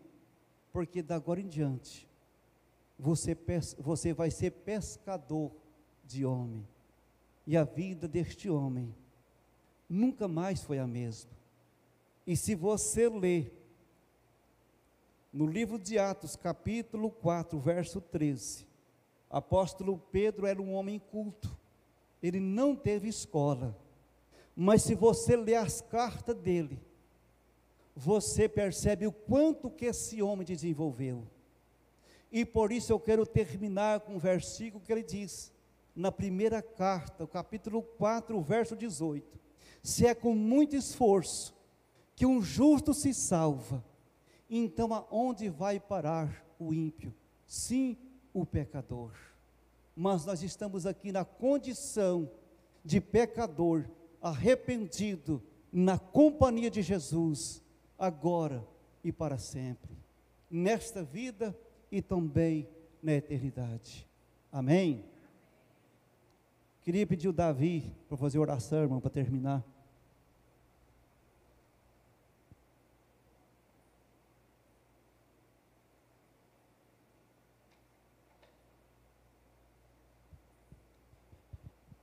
porque 0.72 1.02
da 1.02 1.16
agora 1.16 1.40
em 1.40 1.48
diante 1.48 2.10
você, 3.00 3.36
você 3.78 4.12
vai 4.12 4.30
ser 4.30 4.50
pescador 4.50 5.50
de 6.04 6.24
homem. 6.24 6.66
E 7.46 7.56
a 7.56 7.64
vida 7.64 8.06
deste 8.06 8.48
homem 8.50 8.94
nunca 9.88 10.28
mais 10.28 10.62
foi 10.62 10.78
a 10.78 10.86
mesma. 10.86 11.30
E 12.26 12.36
se 12.36 12.54
você 12.54 13.08
ler 13.08 13.56
no 15.32 15.46
livro 15.46 15.78
de 15.78 15.98
Atos, 15.98 16.36
capítulo 16.36 17.10
4, 17.10 17.58
verso 17.58 18.00
13, 18.00 18.66
apóstolo 19.30 19.98
Pedro 20.12 20.46
era 20.46 20.60
um 20.60 20.74
homem 20.74 20.98
culto, 20.98 21.56
ele 22.22 22.38
não 22.38 22.76
teve 22.76 23.08
escola, 23.08 23.76
mas 24.62 24.82
se 24.82 24.94
você 24.94 25.36
ler 25.36 25.54
as 25.54 25.80
cartas 25.80 26.36
dele, 26.36 26.78
você 27.96 28.46
percebe 28.46 29.06
o 29.06 29.12
quanto 29.12 29.70
que 29.70 29.86
esse 29.86 30.20
homem 30.20 30.44
desenvolveu. 30.46 31.26
E 32.30 32.44
por 32.44 32.70
isso 32.70 32.92
eu 32.92 33.00
quero 33.00 33.24
terminar 33.24 34.00
com 34.00 34.16
um 34.16 34.18
versículo 34.18 34.84
que 34.84 34.92
ele 34.92 35.02
diz, 35.02 35.50
na 35.96 36.12
primeira 36.12 36.60
carta, 36.60 37.26
capítulo 37.26 37.82
4, 37.82 38.38
verso 38.42 38.76
18: 38.76 39.40
Se 39.82 40.06
é 40.06 40.14
com 40.14 40.34
muito 40.34 40.76
esforço 40.76 41.56
que 42.14 42.26
um 42.26 42.42
justo 42.42 42.92
se 42.92 43.14
salva, 43.14 43.82
então 44.50 44.92
aonde 44.92 45.48
vai 45.48 45.80
parar 45.80 46.44
o 46.58 46.74
ímpio? 46.74 47.14
Sim, 47.46 47.96
o 48.34 48.44
pecador. 48.44 49.12
Mas 49.96 50.26
nós 50.26 50.42
estamos 50.42 50.84
aqui 50.84 51.10
na 51.10 51.24
condição 51.24 52.30
de 52.84 53.00
pecador, 53.00 53.88
arrependido, 54.20 55.42
na 55.72 55.98
companhia 55.98 56.70
de 56.70 56.82
Jesus, 56.82 57.62
agora 57.98 58.66
e 59.04 59.12
para 59.12 59.38
sempre, 59.38 59.96
nesta 60.50 61.02
vida 61.02 61.56
e 61.90 62.02
também 62.02 62.68
na 63.02 63.12
eternidade. 63.12 64.06
Amém? 64.52 65.04
Queria 66.82 67.06
pedir 67.06 67.28
o 67.28 67.32
Davi 67.32 67.94
para 68.08 68.16
fazer 68.16 68.38
oração, 68.38 68.82
irmão, 68.82 69.00
para 69.00 69.10
terminar. 69.10 69.64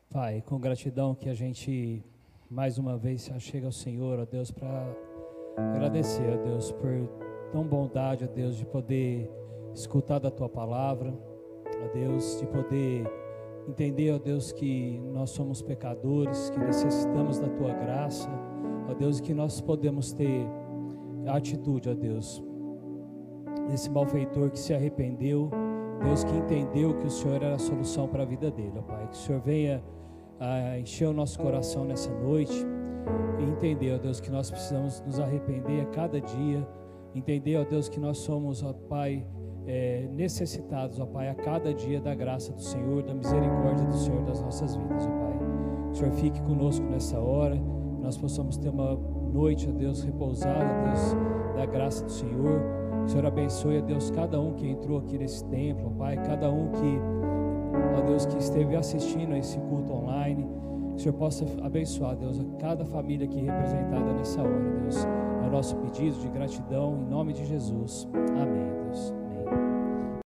Pai, 0.10 0.42
com 0.46 0.58
gratidão 0.58 1.14
que 1.14 1.28
a 1.28 1.34
gente 1.34 2.02
mais 2.50 2.78
uma 2.78 2.98
vez 2.98 3.30
chega 3.40 3.66
ao 3.66 3.74
Senhor, 3.74 4.20
ó 4.20 4.26
Deus, 4.26 4.50
para 4.50 4.88
agradecer, 5.58 6.24
ó 6.34 6.44
Deus, 6.46 6.72
por 6.72 7.10
tão 7.52 7.68
bondade, 7.68 8.24
ó 8.24 8.28
Deus, 8.28 8.56
de 8.56 8.66
poder 8.66 9.30
escutar 9.74 10.18
da 10.18 10.32
tua 10.32 10.48
palavra, 10.48 11.14
ó 11.84 11.94
Deus, 11.94 12.40
de 12.40 12.48
poder 12.48 13.06
entender, 13.68 14.14
ó 14.14 14.18
Deus, 14.18 14.54
que 14.54 14.98
nós 15.14 15.32
somos 15.32 15.62
pecadores, 15.62 16.50
que 16.52 16.60
necessitamos 16.60 17.38
da 17.38 17.50
tua 17.50 17.74
graça, 17.74 18.30
ó 18.90 18.94
Deus, 18.94 19.20
que 19.20 19.34
nós 19.34 19.60
podemos 19.60 20.14
ter 20.14 20.48
a 21.28 21.36
atitude, 21.36 21.90
ó 21.90 21.94
Deus, 21.94 22.42
desse 23.68 23.90
malfeitor 23.90 24.52
que 24.52 24.60
se 24.60 24.74
arrependeu, 24.74 25.52
Deus 26.02 26.24
que 26.24 26.34
entendeu 26.34 26.96
que 26.96 27.08
o 27.08 27.12
Senhor 27.12 27.44
era 27.44 27.56
a 27.56 27.60
solução 27.60 28.08
para 28.08 28.24
a 28.24 28.26
vida 28.26 28.50
dele, 28.50 28.80
ó 28.80 28.82
Pai, 28.82 29.06
que 29.08 29.14
o 29.16 29.20
Senhor 29.20 29.42
venha 29.42 29.84
a 30.40 30.80
encher 30.80 31.08
o 31.08 31.14
nosso 31.14 31.40
coração 31.40 31.86
nessa 31.86 32.12
noite 32.12 32.66
e 33.40 33.44
entender, 33.44 33.96
ó 33.96 33.98
Deus, 33.98 34.20
que 34.20 34.30
nós 34.30 34.50
precisamos 34.50 35.02
nos 35.02 35.20
arrepender 35.20 35.82
a 35.82 35.86
cada 35.86 36.20
dia, 36.20 36.68
entender, 37.16 37.58
ó 37.58 37.64
Deus, 37.64 37.90
que 37.90 38.00
nós 38.00 38.20
somos, 38.20 38.64
ó 38.64 38.74
Pai, 38.74 39.26
é, 39.66 40.08
necessitados, 40.12 41.00
ó 41.00 41.06
Pai, 41.06 41.30
a 41.30 41.36
cada 41.36 41.74
dia 41.74 42.00
da 42.00 42.14
graça 42.14 42.54
do 42.54 42.62
Senhor, 42.62 43.04
da 43.04 43.14
misericórdia 43.14 43.86
do 43.86 43.96
Senhor 43.96 44.24
das 44.24 44.42
nossas 44.42 44.76
vidas, 44.76 45.06
ó 45.06 45.10
Pai. 45.10 45.38
O 45.92 45.96
Senhor 45.96 46.12
fique 46.14 46.42
conosco 46.42 46.86
nessa 46.86 47.20
hora, 47.20 47.56
que 47.56 48.02
nós 48.02 48.18
possamos 48.18 48.58
ter 48.58 48.70
uma 48.70 48.96
noite, 49.34 49.68
ó 49.70 49.72
Deus, 49.72 50.04
repousada, 50.04 50.66
ó 50.66 50.84
Deus, 50.86 51.56
da 51.56 51.66
graça 51.66 52.04
do 52.04 52.12
Senhor. 52.12 52.62
o 53.04 53.10
Senhor 53.10 53.26
abençoe, 53.26 53.80
ó 53.80 53.82
Deus, 53.82 54.12
cada 54.12 54.40
um 54.40 54.54
que 54.54 54.68
entrou 54.68 55.00
aqui 55.00 55.18
nesse 55.18 55.44
templo, 55.46 55.88
ó 55.88 55.98
Pai, 55.98 56.18
cada 56.18 56.50
um 56.52 56.70
que, 56.72 57.00
ó 57.98 58.02
Deus, 58.02 58.26
que 58.26 58.38
esteve 58.38 58.76
assistindo 58.76 59.34
a 59.34 59.38
esse 59.38 59.60
culto 59.60 59.94
online. 59.94 60.48
Que 60.92 60.96
o 60.96 61.00
Senhor 61.00 61.16
possa 61.16 61.46
abençoar, 61.62 62.16
Deus, 62.16 62.40
a 62.40 62.44
cada 62.60 62.84
família 62.86 63.28
aqui 63.28 63.40
representada 63.40 64.14
nessa 64.14 64.42
hora, 64.42 64.80
Deus. 64.82 65.06
É 65.44 65.48
o 65.48 65.52
nosso 65.52 65.76
pedido 65.78 66.18
de 66.20 66.30
gratidão, 66.30 66.98
em 67.00 67.10
nome 67.10 67.34
de 67.34 67.46
Jesus. 67.46 68.08
Amém. 68.42 68.77